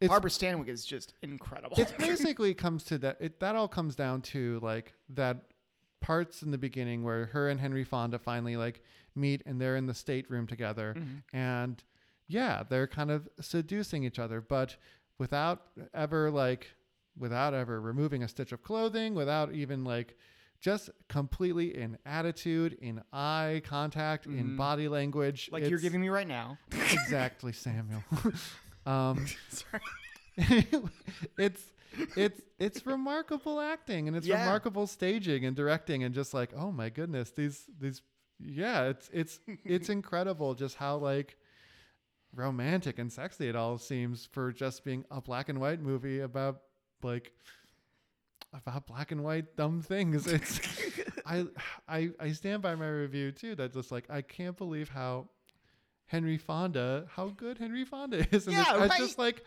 [0.01, 1.78] it's Barbara Stanwyck is just incredible.
[1.80, 5.38] it basically comes to that it that all comes down to like that
[6.01, 8.82] parts in the beginning where her and Henry Fonda finally like
[9.16, 10.95] meet and they're in the stateroom together
[11.34, 11.84] and
[12.28, 14.76] yeah they're kind of seducing each other but
[15.18, 16.68] without ever like
[17.18, 20.16] without ever removing a stitch of clothing without even like
[20.62, 26.28] just completely in attitude in eye contact in body language like you're giving me right
[26.28, 26.57] now.
[26.72, 28.03] exactly Samuel
[28.86, 29.82] um Sorry.
[31.38, 31.64] it's
[32.16, 34.39] it's it's remarkable acting and it's Yeah.
[34.41, 38.01] remarkable staging and directing and just like oh my goodness these these
[38.40, 41.38] yeah it's it's it's incredible just how like
[42.36, 46.62] romantic and sexy it all seems for just being a black and white movie about
[47.02, 47.34] like
[48.54, 50.26] about black and white dumb things.
[50.28, 50.60] It's
[51.26, 51.46] I,
[51.88, 55.30] I i stand by my review too that just like i can't believe how
[56.08, 59.44] henry fonda how good henry fonda is and Yeah, it's just like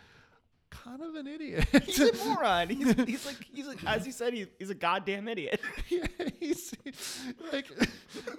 [0.85, 2.69] kind of an idiot He's a moron.
[2.71, 5.61] He's, he's like he's like, as you said, he's, he's a goddamn idiot.
[5.89, 6.07] yeah,
[6.41, 6.75] he's
[7.53, 7.67] like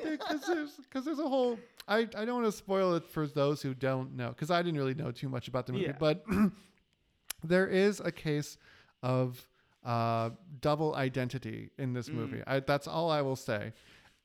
[0.03, 3.61] because there's because there's a whole I I don't want to spoil it for those
[3.61, 5.95] who don't know because I didn't really know too much about the movie, Yeah.
[5.99, 6.25] but
[7.43, 8.57] there is a case
[9.01, 9.47] of
[9.85, 10.29] uh,
[10.61, 12.41] double identity in this movie.
[12.47, 13.73] I, that's all I will say,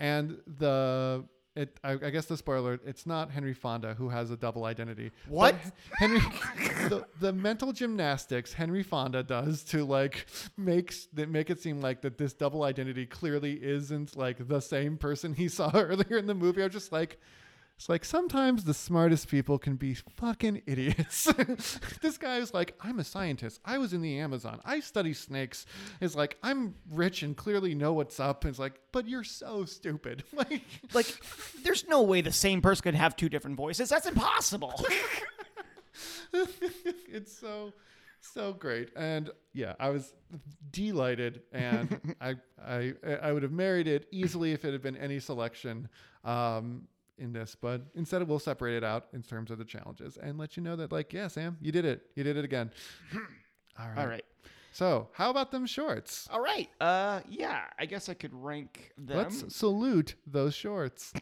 [0.00, 1.24] and the.
[1.58, 5.10] It, I, I guess the spoiler, it's not Henry Fonda who has a double identity.
[5.28, 5.56] What?
[5.94, 6.20] Henry,
[6.88, 12.00] the, the mental gymnastics Henry Fonda does to like makes that make it seem like
[12.02, 16.34] that this double identity clearly isn't like the same person he saw earlier in the
[16.34, 16.62] movie.
[16.62, 17.18] I'm just like,
[17.78, 21.32] it's like sometimes the smartest people can be fucking idiots.
[22.02, 23.60] this guy is like, I'm a scientist.
[23.64, 24.60] I was in the Amazon.
[24.64, 25.64] I study snakes.
[26.00, 28.44] Is like, I'm rich and clearly know what's up.
[28.44, 30.24] It's like, but you're so stupid.
[30.32, 30.62] Like,
[30.92, 31.20] Like,
[31.62, 33.88] there's no way the same person could have two different voices.
[33.88, 34.84] That's impossible.
[36.32, 37.72] it's so
[38.20, 40.12] so great and yeah i was
[40.72, 45.20] delighted and I, I i would have married it easily if it had been any
[45.20, 45.88] selection
[46.24, 50.38] um in this but instead we'll separate it out in terms of the challenges and
[50.38, 52.70] let you know that like yeah sam you did it you did it again
[53.78, 54.24] all right All right.
[54.72, 56.68] so how about them shorts All right.
[56.80, 57.62] Uh, yeah.
[57.78, 59.16] I guess I could rank them.
[59.16, 61.12] let's salute those shorts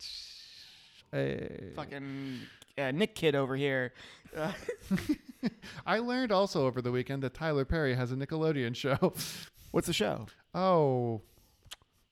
[1.12, 1.72] hey.
[1.74, 2.40] Fucking
[2.78, 3.92] uh, Nick Kid over here.
[4.36, 4.52] Uh,
[5.86, 9.12] i learned also over the weekend that tyler perry has a nickelodeon show
[9.70, 10.26] what's the show?
[10.54, 11.20] Oh,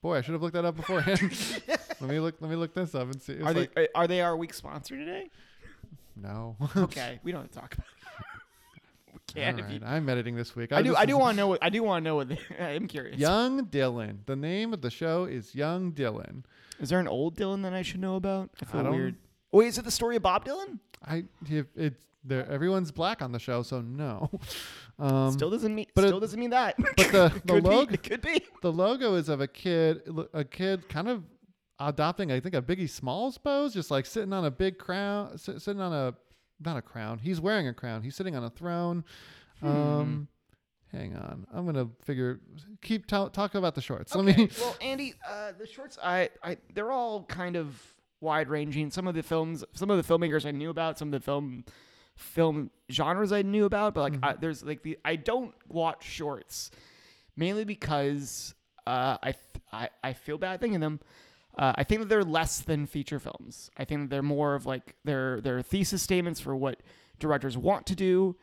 [0.02, 1.32] boy, I should have looked that up beforehand.
[2.00, 2.36] Let me look.
[2.40, 3.34] Let me look this up and see.
[3.34, 5.30] It's Are like, they are they our week sponsor today?
[6.16, 6.56] no.
[6.76, 7.86] Okay, we don't have to talk about.
[7.86, 9.12] it.
[9.14, 9.80] we can if you.
[9.84, 10.72] I'm editing this week.
[10.72, 10.94] I do.
[10.96, 11.58] I do want to know what.
[11.62, 12.28] I do want to know what.
[12.28, 13.18] They, I'm curious.
[13.18, 14.18] Young Dylan.
[14.26, 16.44] The name of the show is Young Dylan.
[16.80, 18.50] Is there an old Dylan that I should know about?
[18.60, 19.16] I feel I don't- weird.
[19.52, 20.80] Wait, is it the story of Bob Dylan?
[21.06, 22.50] I if it's there.
[22.50, 24.28] Everyone's black on the show, so no.
[24.98, 25.86] Um, still doesn't mean.
[25.94, 26.74] but it- Still doesn't mean that.
[26.76, 27.94] but the the could logo be.
[27.94, 28.40] It could be.
[28.62, 31.22] the logo is of a kid a kid kind of
[31.88, 35.58] adopting I think a Biggie Smalls pose, just like sitting on a big crown, si-
[35.58, 36.14] sitting on a
[36.60, 37.18] not a crown.
[37.18, 38.02] He's wearing a crown.
[38.02, 39.04] He's sitting on a throne.
[39.60, 39.66] Hmm.
[39.68, 40.28] Um,
[40.92, 42.40] hang on, I'm gonna figure.
[42.82, 44.14] Keep t- talk about the shorts.
[44.14, 44.50] Let Okay, me.
[44.60, 47.80] well, Andy, uh, the shorts, I, I, they're all kind of
[48.20, 48.90] wide ranging.
[48.90, 51.64] Some of the films, some of the filmmakers I knew about, some of the film,
[52.16, 56.70] film genres I knew about, but like, I, there's like the, I don't watch shorts
[57.36, 58.54] mainly because
[58.86, 61.00] uh, I, th- I, I feel bad thinking them.
[61.56, 63.70] Uh, I think that they're less than feature films.
[63.76, 66.82] I think that they're more of like they're they're thesis statements for what
[67.20, 68.36] directors want to do,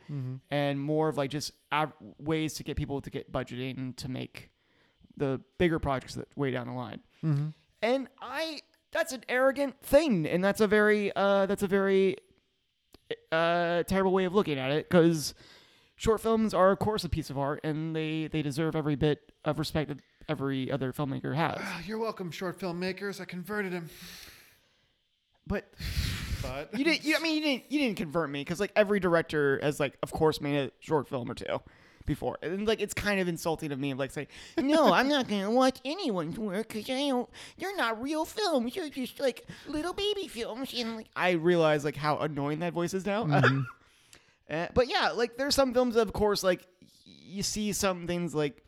[0.50, 4.50] and more of like just av- ways to get people to get budgeting to make
[5.16, 7.00] the bigger projects that way down the line.
[7.22, 7.48] Mm-hmm.
[7.82, 8.60] And I
[8.92, 12.16] that's an arrogant thing, and that's a very uh, that's a very
[13.30, 15.34] uh, terrible way of looking at it because
[15.96, 19.32] short films are of course a piece of art, and they they deserve every bit
[19.44, 19.98] of respect that
[20.28, 21.60] every other filmmaker has.
[21.86, 23.20] You're welcome, short filmmakers.
[23.20, 23.90] I converted him,
[25.46, 25.72] But
[26.42, 27.04] but you didn't.
[27.04, 27.64] You, I mean, you didn't.
[27.70, 31.08] You didn't convert me because like every director has like, of course, made a short
[31.08, 31.60] film or two
[32.04, 34.26] before, and like it's kind of insulting of me of like saying,
[34.58, 37.28] no, I'm not gonna watch anyone's work because I don't.
[37.56, 38.74] You're not real films.
[38.74, 40.74] You're just like little baby films.
[40.76, 43.26] And like, I realize like how annoying that voice is now.
[44.50, 46.66] Uh, but yeah, like there's some films, of course, like
[47.06, 48.64] y- you see some things like.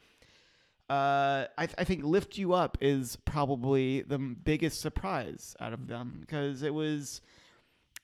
[0.90, 5.72] Uh, I, th- I think "Lift You Up" is probably the m- biggest surprise out
[5.72, 7.22] of them because it was,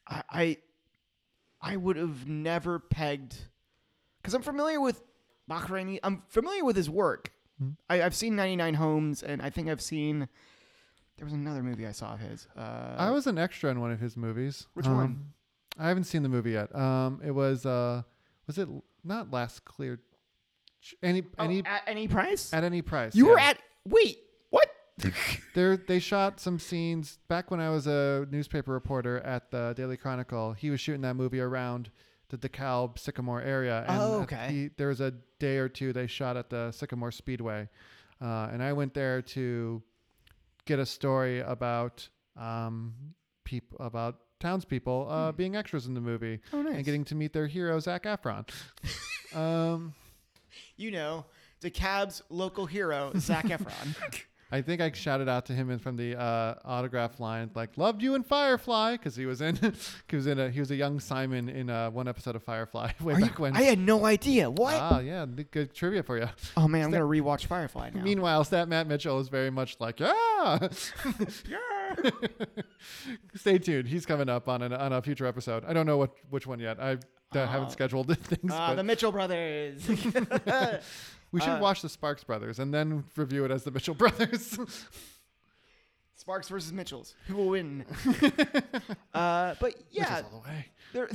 [0.08, 0.56] I, I,
[1.60, 3.36] I would have never pegged,
[4.22, 5.02] because I'm familiar with
[5.50, 5.98] Bahrani.
[6.02, 7.32] I'm familiar with his work.
[7.90, 10.26] I, I've seen 99 Homes, and I think I've seen.
[11.18, 12.48] There was another movie I saw of his.
[12.56, 14.66] Uh, I was an extra in one of his movies.
[14.72, 15.32] Which Um, one?
[15.78, 16.74] I haven't seen the movie yet.
[16.74, 18.00] Um, it was uh,
[18.46, 18.66] was it
[19.04, 20.00] not last clear?
[21.02, 22.52] Any oh, any at any price?
[22.52, 23.14] at any price?
[23.14, 23.58] you were at.
[23.86, 24.18] Wait,
[24.50, 24.68] what?
[25.54, 29.96] There, they shot some scenes back when I was a newspaper reporter at the Daily
[29.96, 30.52] Chronicle.
[30.52, 31.90] He was shooting that movie around
[32.28, 33.84] the DeKalb Sycamore area.
[33.88, 34.46] And Oh, okay.
[34.48, 35.10] he- there was a
[35.40, 37.68] day or two they shot at the Sycamore Speedway,
[38.22, 39.82] uh, and I went there to
[40.66, 42.94] get a story about um,
[43.44, 46.38] peop- about townspeople uh, being extras in the movie.
[46.52, 46.76] Oh, nice.
[46.76, 48.48] and getting to meet their hero Zac Efron.
[49.36, 49.94] um,
[50.76, 51.26] you know,
[51.62, 53.94] DeKalb's local hero, Zac Efron.
[54.52, 58.02] I think I shouted out to him in from the uh, autograph line, like "Loved
[58.02, 59.54] you in Firefly," because he was in
[60.08, 62.90] he was in a he was a young Simon in uh, one episode of Firefly
[63.00, 63.54] way Are you- back when.
[63.56, 64.50] I had no idea.
[64.50, 64.74] What?
[64.74, 66.28] Ah, yeah, good trivia for you.
[66.56, 68.02] oh man, I'm gonna rewatch Firefly now.
[68.02, 70.12] Meanwhile, Stat Matt Mitchell is very much like, yeah.
[71.48, 71.56] yeah.
[73.34, 73.88] Stay tuned.
[73.88, 75.64] He's coming up on an, on a future episode.
[75.66, 76.80] I don't know what which one yet.
[76.80, 76.98] I
[77.32, 78.52] uh, haven't scheduled things.
[78.52, 79.86] Uh, but the Mitchell brothers.
[81.32, 84.58] we should uh, watch the Sparks Brothers and then review it as the Mitchell Brothers.
[86.16, 87.14] Sparks versus Mitchells.
[87.28, 87.84] Who will win?
[89.14, 91.08] uh, but yeah, the there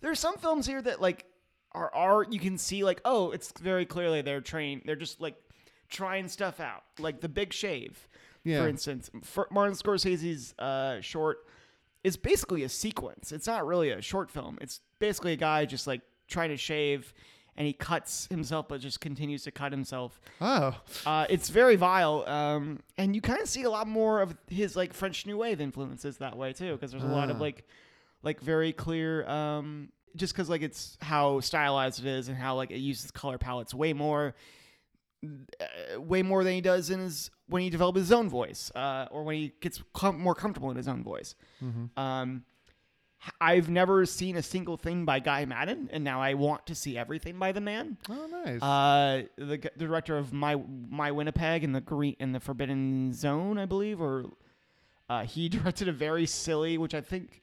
[0.00, 1.24] there are some films here that like
[1.72, 5.36] are art you can see like oh it's very clearly they're trained they're just like
[5.88, 8.08] trying stuff out like the big shave
[8.44, 8.62] Yeah.
[8.62, 11.38] for instance for martin scorsese's uh, short
[12.04, 13.30] is basically a sequence.
[13.30, 14.58] It's not really a short film.
[14.60, 17.14] It's basically a guy just like trying to shave
[17.56, 20.20] and he cuts himself but just continues to cut himself.
[20.40, 20.74] Oh,
[21.06, 24.74] uh, it's very vile, um, and you kind of see a lot more of his
[24.74, 27.40] like French New Wave influences that way too, because there's a lot of Ah.
[27.40, 27.64] like,
[28.24, 32.70] like very clear, um, just because like it's how stylized it is and how like
[32.72, 34.32] it uses color palettes way more, uh,
[35.98, 39.24] way more than he does in his when he develops his own voice, uh, or
[39.24, 41.34] when he gets com- more comfortable in his own voice.
[41.62, 41.98] Mm-hmm.
[42.00, 42.44] Um,
[43.40, 46.98] I've never seen a single thing by Guy Maddin, and now I want to see
[46.98, 47.96] everything by the man.
[48.08, 48.60] Oh, nice.
[48.60, 50.56] Uh, the, the director of my
[50.88, 54.24] my Winnipeg and the green and the Forbidden Zone, I believe, or
[55.08, 57.42] uh, he directed a very silly, which I think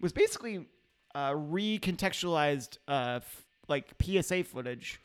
[0.00, 0.66] was basically
[1.14, 5.00] uh, recontextualized, uh, f- like PSA footage,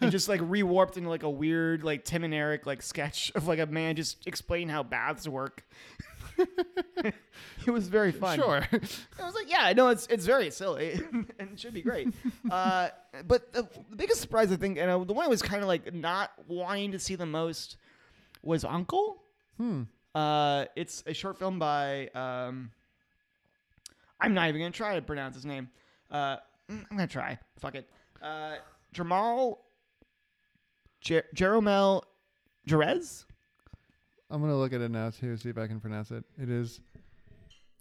[0.00, 3.46] and just like rewarped into like a weird, like Tim and Eric like sketch of
[3.46, 5.64] like a man just explain how baths work.
[6.38, 8.38] it was very fun.
[8.38, 8.66] sure.
[8.72, 12.08] I was like, yeah, I know it's it's very silly and it should be great.
[12.50, 12.88] uh,
[13.26, 15.68] but the, the biggest surprise, I think, and uh, the one I was kind of
[15.68, 17.76] like not wanting to see the most
[18.42, 19.22] was Uncle.
[19.56, 19.82] hmm.
[20.14, 22.08] Uh, it's a short film by.
[22.08, 22.70] Um,
[24.20, 25.70] I'm not even gonna try to pronounce his name.
[26.10, 26.36] Uh,
[26.70, 27.38] mm, I'm gonna try.
[27.58, 27.88] Fuck it.
[28.20, 28.56] Uh,
[28.92, 29.64] Jamal
[31.02, 32.02] Jer- Jeromel
[32.66, 33.26] Jerez.
[34.30, 36.24] I'm gonna look at it now too, see if I can pronounce it.
[36.40, 36.80] It is.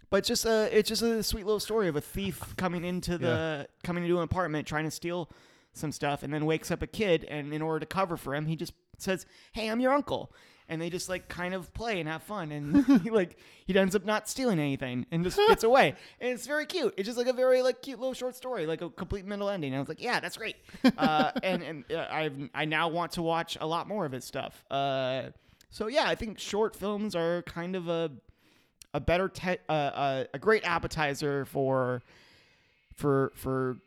[0.10, 3.18] But it's just a it's just a sweet little story of a thief coming into
[3.18, 5.30] the coming into an apartment trying to steal
[5.74, 8.48] some stuff and then wakes up a kid and in order to cover for him
[8.48, 10.34] he just says, "Hey, I'm your uncle."
[10.72, 13.96] And they just like kind of play and have fun and he like he ends
[13.96, 15.96] up not stealing anything and just gets away.
[16.20, 16.94] And it's very cute.
[16.98, 19.74] It's just like a very like cute little short story, like a complete mental ending.
[19.74, 20.56] And I was like, "Yeah, that's great."
[20.98, 24.26] Uh, and and uh, I've I now want to watch a lot more of his
[24.26, 24.64] stuff.
[24.72, 25.32] Uh,
[25.70, 28.12] so yeah, I think short films are kind of a
[28.94, 32.02] a better te- uh, uh, a great appetizer for
[32.96, 33.78] for for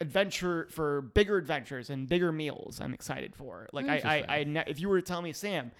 [0.00, 4.64] adventure for bigger adventures and bigger meals i'm excited for like i i, I ne-
[4.66, 5.72] if you were to tell me sam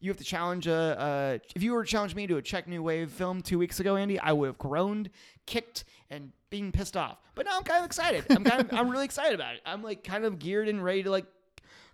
[0.00, 2.68] you have to challenge a uh, if you were to challenge me to a Czech
[2.68, 5.10] New Wave film two weeks ago, Andy, I would have groaned,
[5.46, 7.18] kicked, and been pissed off.
[7.34, 8.24] But now I'm kind of excited.
[8.30, 9.60] I'm kind of I'm really excited about it.
[9.66, 11.26] I'm like kind of geared and ready to like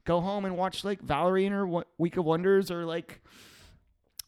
[0.05, 1.67] go home and watch like Valerie and her
[1.99, 3.21] Week of Wonders or like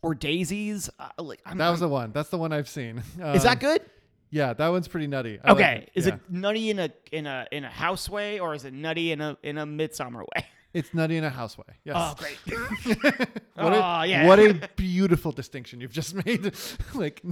[0.02, 0.88] or Daisies.
[0.98, 2.12] Uh, like I'm, That was I'm- the one.
[2.12, 2.98] That's the one I've seen.
[3.34, 3.82] is that Um, good?
[4.30, 5.38] Yeah, that one's pretty nutty.
[5.44, 6.14] I like Okay, is yeah.
[6.14, 9.20] it nutty in a in a in a house way or is it nutty in
[9.20, 10.46] a in a midsummer way?
[10.76, 11.64] It's nutty in a house way.
[11.84, 11.96] Yes.
[11.96, 12.36] Oh, great.
[13.54, 14.26] what oh, a, yeah.
[14.26, 16.52] What a beautiful distinction you've just made.
[16.94, 17.22] like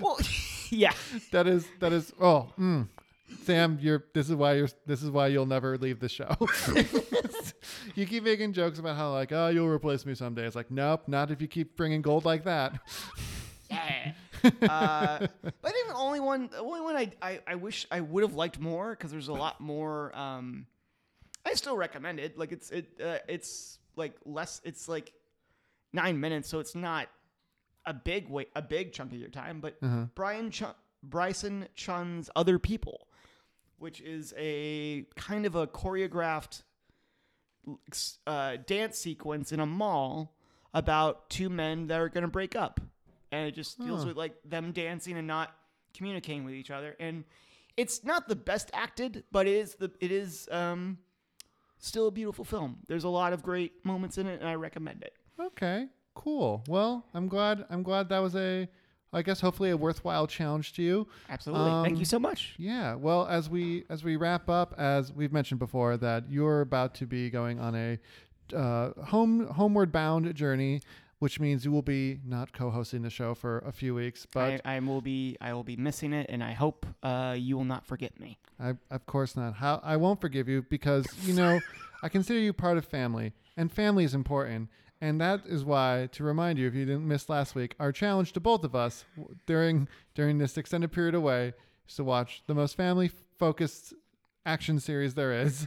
[0.00, 0.16] well,
[0.70, 0.92] yeah.
[1.32, 2.86] that is that is oh mm.
[3.42, 6.32] Sam, you're this is why you're this is why you'll never leave the show.
[7.96, 10.46] you keep making jokes about how like oh you'll replace me someday.
[10.46, 12.78] It's like nope, not if you keep bringing gold like that.
[13.68, 14.12] Yeah.
[14.44, 14.48] uh,
[15.42, 18.22] but I think the only one, the only one I, I, I wish I would
[18.22, 20.16] have liked more because there's a lot more.
[20.16, 20.66] Um,
[21.44, 22.38] I still recommend it.
[22.38, 24.60] Like it's it uh, it's like less.
[24.64, 25.12] It's like
[25.92, 27.08] nine minutes, so it's not
[27.86, 29.60] a big wait, a big chunk of your time.
[29.60, 30.06] But Uh-huh.
[30.14, 30.64] Brian Ch-
[31.02, 33.08] Bryson Chun's Other People,
[33.78, 36.62] which is a kind of a choreographed
[38.26, 40.34] uh, dance sequence in a mall
[40.74, 42.80] about two men that are going to break up.
[43.32, 44.08] And it just deals Huh.
[44.08, 45.54] with like them dancing and not
[45.94, 46.96] communicating with each other.
[47.00, 47.24] And
[47.76, 50.98] it's not the best acted, but it is the it is um
[51.80, 52.78] still a beautiful film.
[52.86, 55.14] There's a lot of great moments in it and I recommend it.
[55.40, 56.62] Okay, cool.
[56.68, 58.68] Well, I'm glad I'm glad that was a
[59.12, 61.08] I guess hopefully a worthwhile challenge to you.
[61.28, 61.82] Absolutely.
[61.82, 62.54] Thank you Um, so much.
[62.58, 62.94] Yeah.
[62.94, 67.06] Well, as we as we wrap up, as we've mentioned before, that you're about to
[67.06, 67.98] be going on a
[68.54, 70.80] uh, home homeward bound journey,
[71.20, 74.26] which means you will be not co-hosting the show for a few weeks.
[74.32, 77.56] But I, I will be I will be missing it and I hope uh, you
[77.56, 78.38] will not forget me.
[78.58, 79.54] I, of course not.
[79.54, 81.60] How I won't forgive you because you know
[82.02, 84.68] I consider you part of family, and family is important.
[85.02, 88.34] And that is why, to remind you, if you didn't miss last week, our challenge
[88.34, 89.06] to both of us
[89.46, 91.54] during during this extended period away
[91.88, 93.94] is to watch the most family-focused
[94.44, 95.66] action series there is.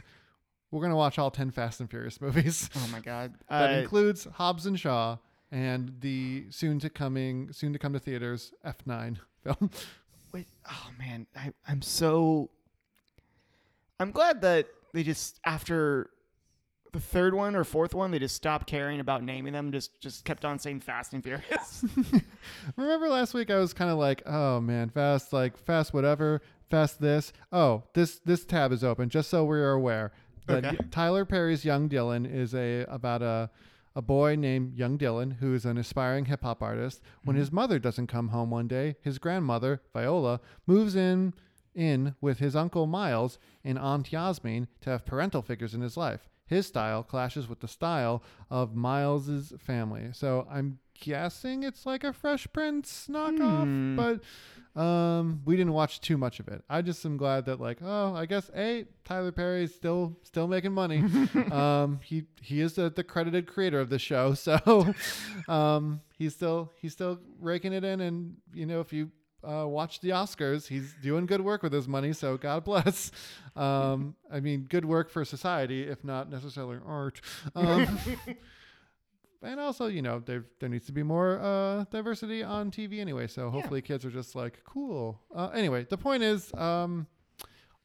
[0.70, 2.68] We're gonna watch all ten Fast and Furious movies.
[2.76, 3.34] Oh my god.
[3.48, 5.18] that Uh, includes Hobbs and Shaw
[5.54, 9.70] and the soon to coming, soon to come to theaters F9 film.
[10.32, 12.50] Wait, oh man, I, I'm so.
[14.00, 16.10] I'm glad that they just after
[16.92, 19.70] the third one or fourth one, they just stopped caring about naming them.
[19.70, 21.84] Just just kept on saying Fast and Furious.
[22.76, 27.00] Remember last week I was kind of like, oh man, fast, like fast, whatever, fast
[27.00, 27.32] this.
[27.52, 30.10] Oh, this this tab is open, just so we are aware
[30.46, 30.76] that Okay.
[30.90, 33.50] Tyler Perry's Young Dylan is a about a
[33.96, 37.00] a boy named Young Dylan who is an aspiring hip hop artist.
[37.24, 41.34] When his mother doesn't come home one day, his grandmother Viola moves in
[41.74, 46.28] in with his uncle Miles and aunt Yasmin to have parental figures in his life.
[46.46, 50.10] His style clashes with the style of Miles's family.
[50.12, 53.96] So I'm guessing it's like a Fresh Prince knockoff, Hmm.
[53.96, 54.20] but
[54.76, 56.64] um, we didn't watch too much of it.
[56.68, 60.48] I just am glad that like, oh, I guess a Tyler Perry is still still
[60.48, 61.04] making money.
[61.52, 64.94] um, he he is the, the credited creator of the show, so
[65.48, 68.00] um, he's still he's still raking it in.
[68.00, 69.10] And you know, if you
[69.46, 70.66] uh, watch the Oscars.
[70.66, 73.10] He's doing good work with his money, so God bless.
[73.56, 77.20] Um, I mean, good work for society, if not necessarily art.
[77.54, 77.98] Um,
[79.44, 83.26] and also, you know, there there needs to be more uh, diversity on TV anyway.
[83.26, 85.20] So hopefully, kids are just like cool.
[85.34, 87.06] Uh, anyway, the point is, um,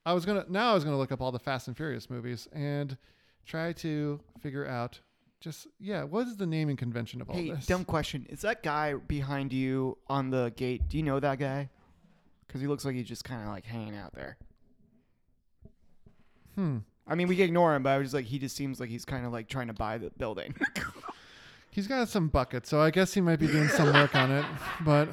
[0.05, 2.47] I was gonna now I was gonna look up all the Fast and Furious movies
[2.53, 2.97] and
[3.45, 4.99] try to figure out
[5.41, 7.65] just yeah, what is the naming convention of all Hey, this?
[7.65, 8.25] dumb question.
[8.29, 10.87] Is that guy behind you on the gate?
[10.89, 11.69] Do you know that guy?
[12.47, 14.37] Because he looks like he's just kind of like hanging out there.
[16.55, 16.77] Hmm.
[17.07, 18.89] I mean, we can ignore him, but I was just like, he just seems like
[18.89, 20.55] he's kind of like trying to buy the building.
[21.71, 24.45] He's got some buckets, so I guess he might be doing some work on it.
[24.81, 25.09] But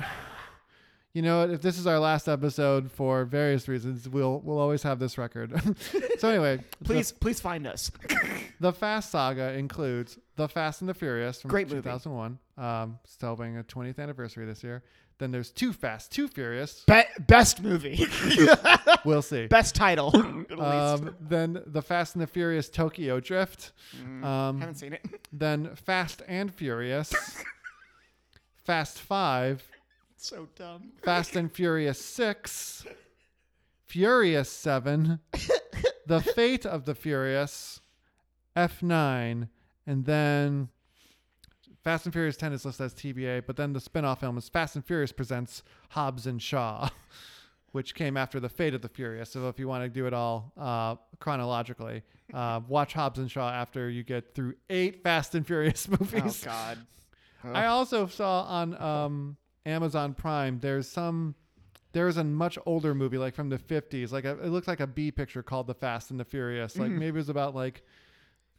[1.12, 1.50] you know what?
[1.50, 5.52] If this is our last episode for various reasons, we'll we'll always have this record.
[6.18, 7.90] so anyway, please, please find us.
[8.08, 11.82] the, the Fast saga includes The Fast and the Furious from Great movie.
[11.82, 14.82] 2001, um, celebrating a 20th anniversary this year.
[15.18, 16.84] Then there's Too Fast, Too Furious.
[16.86, 18.06] Be- best movie,
[19.04, 19.46] We'll see.
[19.46, 20.14] best title.
[20.60, 23.72] Um, then The Fast and the Furious Tokyo Drift.
[24.22, 25.02] Um, Haven't seen it.
[25.32, 27.14] then Fast and Furious.
[28.64, 29.62] Fast Five.
[30.16, 30.92] so dumb.
[31.02, 32.84] Fast and Furious 6,
[33.86, 35.20] Furious 7,
[36.06, 37.80] The Fate of the Furious,
[38.56, 39.48] F9,
[39.86, 40.68] and then
[41.86, 44.48] Fast and Furious 10 is listed as TBA, but then the spin off film is
[44.48, 46.88] Fast and Furious Presents Hobbs and Shaw,
[47.70, 49.30] which came after The Fate of the Furious.
[49.30, 52.02] So if you want to do it all uh, chronologically,
[52.34, 56.42] uh, watch Hobbs and Shaw after you get through eight Fast and Furious Oh movies.
[56.42, 56.78] God.
[57.44, 60.58] I also saw on um, Amazon Prime.
[60.58, 61.36] There's some.
[61.92, 64.10] There's a much older movie, like from the 50s.
[64.10, 66.76] Like a, it looks like a B picture called The Fast and the Furious.
[66.76, 67.84] Like maybe it was about like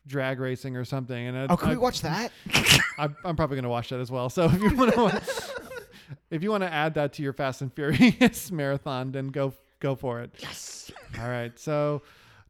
[0.07, 1.27] drag racing or something.
[1.27, 2.31] And I, Oh, can I, we watch that?
[2.97, 4.29] I, I'm probably gonna watch that as well.
[4.29, 5.21] So if you want to,
[6.31, 9.95] if you want to add that to your Fast and Furious marathon, then go go
[9.95, 10.31] for it.
[10.39, 10.89] yes.
[11.21, 11.57] All right.
[11.59, 12.01] So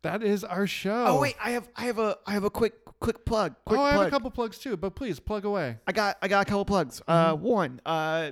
[0.03, 1.05] that is our show.
[1.07, 3.55] Oh wait, I have I have a I have a quick quick plug.
[3.65, 5.77] Quick oh, I have a couple plugs too, but please plug away.
[5.87, 7.01] I got I got a couple plugs.
[7.07, 7.43] Uh, Mm-hmm.
[7.43, 8.31] one, uh,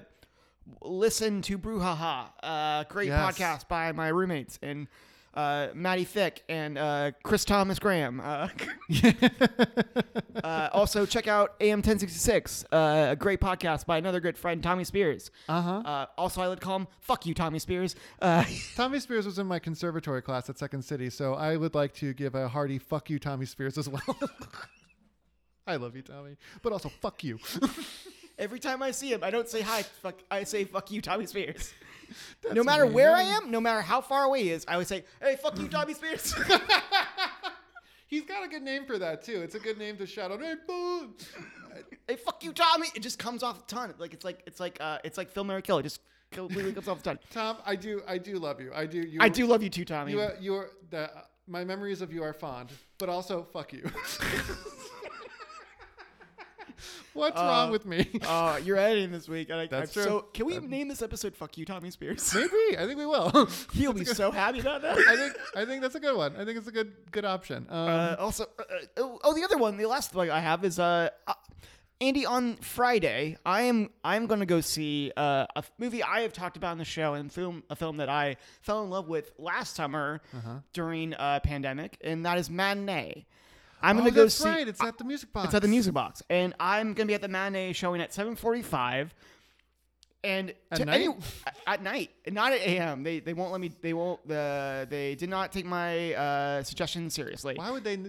[0.81, 3.37] listen to Brouhaha, uh, great Yes.
[3.37, 4.87] podcast by my roommates and
[5.35, 8.19] uh, Maddie Fick and uh, Chris Thomas Graham.
[8.19, 8.47] Uh,
[10.43, 14.83] uh, also, check out AM 1066, uh, a great podcast by another good friend, Tommy
[14.83, 15.31] Spears.
[15.49, 15.71] Uh huh.
[15.85, 18.43] Uh, also, I would call him "Fuck you, Tommy Spears." Uh,
[18.75, 22.13] Tommy Spears was in my conservatory class at Second City, so I would like to
[22.13, 24.19] give a hearty fuck you, Tommy Spears, as well.
[25.67, 27.39] I love you, Tommy, but also fuck you.
[28.37, 29.83] Every time I see him, I don't say hi.
[29.83, 31.73] Fuck, I say "Fuck you, Tommy Spears."
[32.53, 35.05] no matter where I am, no matter how far away he is, I always say,
[35.21, 36.35] "Hey, fuck you, Tommy Spears."
[38.07, 39.41] He's got a good name for that too.
[39.41, 40.41] It's a good name to shout out.
[40.41, 41.13] Hey, boo!
[42.07, 42.87] hey, fuck you, Tommy.
[42.93, 43.93] It just comes off the tongue.
[43.97, 45.79] Like it's like it's like uh, it's like Film Marry Kill.
[45.79, 47.19] It just completely comes off the tongue.
[47.31, 48.71] Tom, I do, I do love you.
[48.73, 48.99] I do.
[48.99, 50.11] You, I do love you too, Tommy.
[50.11, 51.09] You, are, you are the.
[51.47, 53.83] My memories of you are fond, but also fuck you.
[57.13, 58.07] What's wrong with me?
[58.27, 60.11] Uh, you're editing this week, and I, That's I'm true.
[60.11, 62.33] So, can we name this episode "Fuck You, Tommy Spears"?
[62.33, 63.47] Maybe I think we will.
[63.73, 64.97] He'll be so happy about that.
[64.97, 66.35] I think I think that's a good one.
[66.35, 67.67] I think it's a good good option.
[67.69, 68.63] Um, Uh, also, uh,
[69.01, 71.33] uh, oh, the other one, the last one I have is uh, uh,
[72.01, 72.25] Andy.
[72.25, 76.57] On Friday, I am I'm going to go see uh, a movie I have talked
[76.57, 79.75] about in the show, and film a film that I fell in love with last
[79.75, 80.59] summer Uh-huh.
[80.73, 83.25] during a pandemic, and that is Matinee.
[83.81, 84.47] I'm oh, going to go that's see.
[84.49, 84.67] right.
[84.67, 85.45] It's at the music box.
[85.45, 89.09] It's at the Music Box, and I'm gonna be at the matinee showing at 7:45.
[90.23, 91.01] And At night?
[91.01, 91.15] any-
[91.67, 93.03] at night, not at AM.
[93.03, 93.71] They they won't let me.
[93.81, 94.19] They won't.
[94.29, 97.53] Uh, they did not take my uh, suggestion seriously.
[97.55, 97.99] Why would they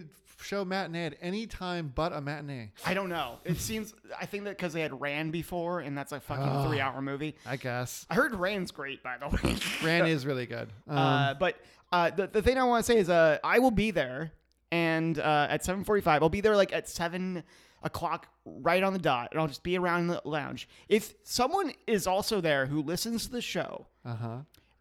[0.40, 2.70] show matinee at any time but a matinee?
[2.86, 3.40] I don't know.
[3.44, 3.92] It seems.
[4.18, 6.68] I think that because they had Ran before, and that's a fucking Oh.
[6.68, 7.36] three-hour movie.
[7.44, 9.56] I guess I heard Ran's great, by the way.
[9.84, 10.70] Ran is really good.
[10.88, 11.56] Um, Uh, but
[11.92, 14.32] uh, the, the thing I want to say is uh, I will be there,
[14.72, 17.42] and uh, at 7:45, I'll be there like at seven
[17.82, 20.68] o'clock, right on the dot, and I'll just be around the lounge.
[20.88, 24.36] If someone is also there who listens to the show uh huh.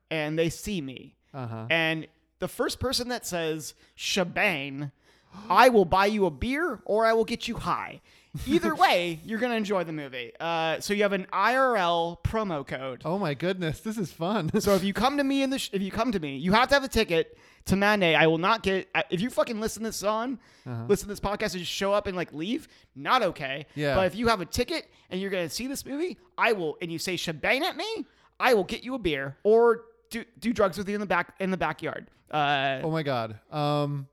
[0.09, 1.65] and they see me, Uh huh.
[1.69, 2.07] and
[2.39, 4.91] the first person that says shebang,
[5.49, 8.01] I will buy you a beer or I will get you high.
[8.47, 10.31] Either way, you're gonna enjoy the movie.
[10.39, 13.01] Uh, so you have an IRL promo code.
[13.05, 14.49] Oh my goodness, this is fun.
[14.59, 16.53] So if you come to me in the sh- if you come to me, you
[16.53, 18.15] have to have a ticket to matinee.
[18.15, 20.39] I will not get if you fucking listen to this on,
[20.87, 22.67] listen to this podcast and just show up and like leave.
[22.95, 23.65] Not okay.
[23.75, 23.95] Yeah.
[23.95, 26.77] But if you have a ticket and you're gonna see this movie, I will.
[26.81, 28.05] And you say shebang at me,
[28.39, 31.35] I will get you a beer or do do drugs with you in the back
[31.39, 32.07] in the backyard.
[32.31, 33.39] Uh, oh my god.
[33.51, 34.07] Um,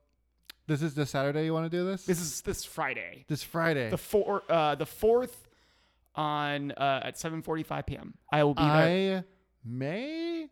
[0.67, 1.45] this is this Saturday.
[1.45, 2.05] You want to do this?
[2.05, 3.89] this is this Friday, this Friday.
[3.89, 5.47] the four uh, the fourth
[6.15, 8.13] on uh, at 7:45 p.m.
[8.31, 9.17] I will be there.
[9.19, 9.23] I
[9.65, 10.47] may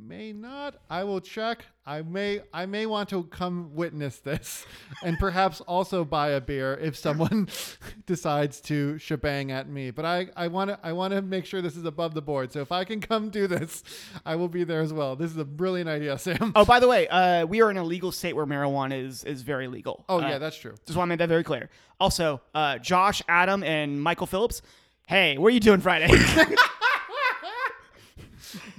[0.00, 4.64] may not i will check i may i may want to come witness this
[5.02, 7.48] and perhaps also buy a beer if someone
[8.06, 11.60] decides to shebang at me but i i want to i want to make sure
[11.60, 13.82] this is above the board so if i can come do this
[14.24, 16.88] i will be there as well this is a brilliant idea sam Oh, by the
[16.88, 20.04] way, uh, we are in a legal state where marijuana is is very legal.
[20.08, 21.68] oh Uh, yeah that's true Just want to make that very clear.
[22.00, 24.62] Also, uh, Josh, Adam, and Michael Phillips.
[25.06, 26.08] Hey, what are you doing Friday?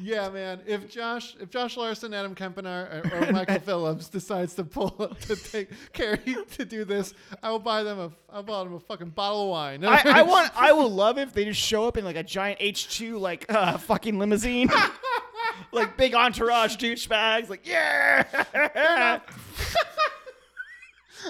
[0.01, 0.61] Yeah, man.
[0.65, 5.35] If Josh, if Josh Larsen, Adam Kempenaar, or, or Michael Phillips decides to pull to
[5.35, 6.17] take carry
[6.57, 9.49] to do this, I will buy them a, I'll buy them a fucking bottle of
[9.49, 9.85] wine.
[9.85, 10.51] I, I want.
[10.55, 13.45] I will love if they just show up in like a giant H two like
[13.53, 14.69] uh, fucking limousine,
[15.71, 17.49] like big entourage douchebags.
[17.49, 19.19] Like yeah.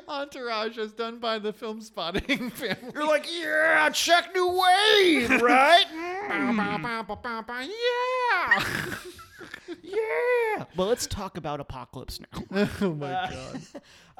[0.07, 2.91] Entourage is done by the Filmspotting family.
[2.93, 5.85] You're like yeah, check new wave, right?
[7.49, 8.63] yeah.
[9.83, 10.65] yeah.
[10.75, 12.67] Well, let's talk about apocalypse now.
[12.81, 13.61] oh my god.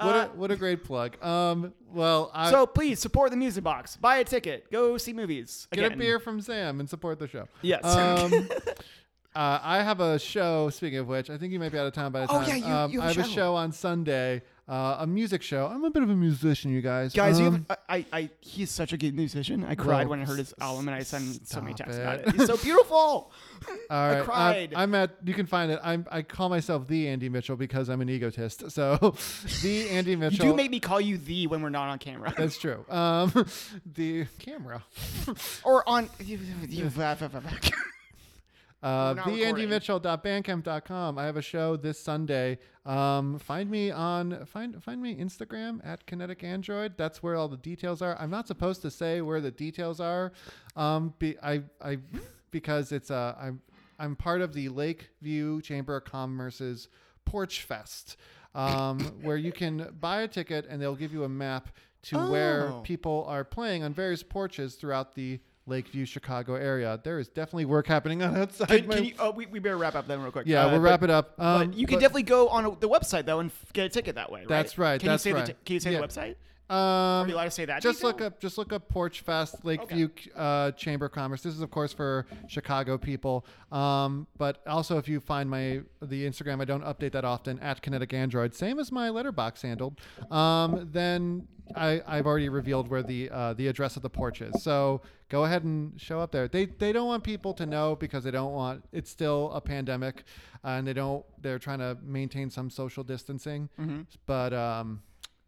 [0.01, 1.21] What a what a great plug.
[1.23, 1.73] Um.
[1.91, 3.97] Well, I So please support the Music Box.
[3.97, 4.71] Buy a ticket.
[4.71, 5.67] Go see movies.
[5.71, 7.47] get a beer from Sam and support the show.
[7.61, 7.83] Yes.
[7.83, 8.47] Um,
[9.35, 10.69] uh, I have a show.
[10.69, 12.47] Speaking of which, I think you might be out of town by the Oh, time.
[12.47, 13.35] yeah, you- um, you I have have a a show.
[13.35, 14.41] show on Sunday.
[14.69, 15.65] Uh, a music show.
[15.65, 17.11] I'm a bit of a musician, you guys.
[17.11, 19.65] Guys, you Um, have, I, I, I, he's such a good musician.
[19.67, 21.99] I cried Well, when I heard his album, and I sent so many stop texts
[21.99, 22.31] about it.
[22.35, 22.95] He's so beautiful.
[22.95, 23.31] All
[23.89, 24.73] I right, I'm- cried.
[24.75, 25.15] I'm, at.
[25.25, 25.79] You can find it.
[25.83, 26.05] I'm.
[26.11, 28.69] I call myself the Andy Mitchell because I'm an egotist.
[28.69, 28.97] So,
[29.63, 30.45] the Andy Mitchell You Mitchell.
[30.51, 32.85] do make me call you the when we're not on camera, That's true.
[32.89, 33.31] Um,
[33.95, 34.83] the camera.
[35.63, 36.11] or on.
[36.19, 36.91] You, you,
[38.81, 41.17] Uh, not theandymitchell.bandcamp.com.
[41.17, 42.59] I have a show this Sunday.
[42.89, 46.93] Um, find me on find find me Instagram at Kinetic Android.
[46.97, 48.17] That's where all the details are.
[48.19, 50.31] I'm not supposed to say where the details are.
[50.75, 51.99] Um, be, I I
[52.51, 53.61] because it's uh I'm
[53.99, 56.87] I'm part of the Lakeview Chamber of Commerce's
[57.25, 58.17] Porch Fest,
[58.55, 61.69] um, where you can buy a ticket and they'll give you a map
[62.01, 62.79] to where Oh.
[62.81, 66.99] people are playing on various porches throughout the Lakeview, Chicago area.
[67.03, 68.67] There is definitely work happening on outside.
[68.67, 70.45] can, my- can you, oh, we, we better wrap up then real quick.
[70.47, 71.39] yeah, Uh, we'll but- wrap it up.
[71.39, 74.15] Um, you can but, definitely go on the website though and f- get a ticket
[74.15, 74.43] that way.
[74.47, 75.45] That's right, Can that's you say right.
[75.45, 76.01] The t- can you say Yeah.
[76.01, 76.35] the website?
[76.69, 77.81] Um, Are you allowed to say that?
[77.81, 78.09] just detail?
[78.11, 81.41] look up just look up Porch Fest Lakeview uh, Chamber of Commerce.
[81.41, 83.45] This is of course for Chicago people.
[83.71, 87.81] Um, but also if you find my the Instagram, I don't update that often at
[87.81, 89.95] Kinetic Android, same as my Letterboxd handle.
[90.29, 94.61] Um, then I, I've already revealed where the uh, the address of the porch is.
[94.63, 96.47] So go ahead and show up there.
[96.47, 100.23] They they don't want people to know because they don't want it's still a pandemic,
[100.63, 103.69] and they don't they're trying to maintain some social distancing.
[103.79, 104.01] Mm-hmm.
[104.25, 105.01] But um,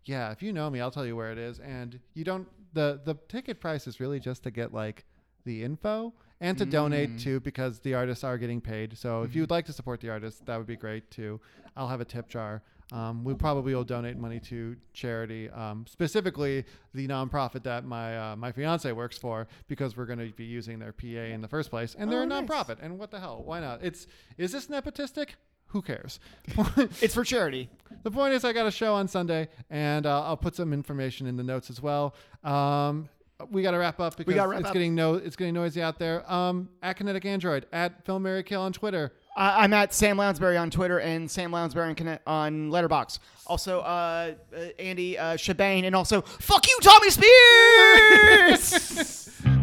[0.06, 1.60] yeah, if you know me, I'll tell you where it is.
[1.60, 5.06] And you don't the the ticket price is really just to get like
[5.44, 7.20] the info and to donate Mm.
[7.22, 8.98] too because the artists are getting paid.
[8.98, 11.40] So if you would like to support the artists, that would be great too.
[11.76, 12.62] I'll have a tip jar.
[12.92, 18.36] Um, we probably will donate money to charity, um, specifically the nonprofit that my uh,
[18.36, 21.70] my fiance works for, because we're going to be using their PA in the first
[21.70, 22.44] place, and they're Oh, a nice.
[22.50, 22.78] nonprofit.
[22.82, 23.44] And what the hell?
[23.46, 23.82] Why not?
[23.82, 25.30] It's is this nepotistic?
[25.72, 26.20] Who cares?
[27.02, 27.70] It's for charity.
[28.04, 31.28] The point is, I got a show on Sunday, and uh, I'll put some information
[31.28, 32.16] in the notes as well.
[32.44, 33.10] Um,
[33.50, 34.74] we got to wrap up because wrap it's up.
[34.74, 36.30] getting no, it's getting noisy out there.
[36.32, 39.14] Um, at Kinetic Android, at Film Marry Kill on Twitter.
[39.36, 43.20] I I'm at Sam Lounsbury on Twitter and Sam Lounsbury on, on Letterboxd.
[43.48, 49.30] Also, uh, uh, Andy uh, Shebane, and also fuck you, Tommy Spears.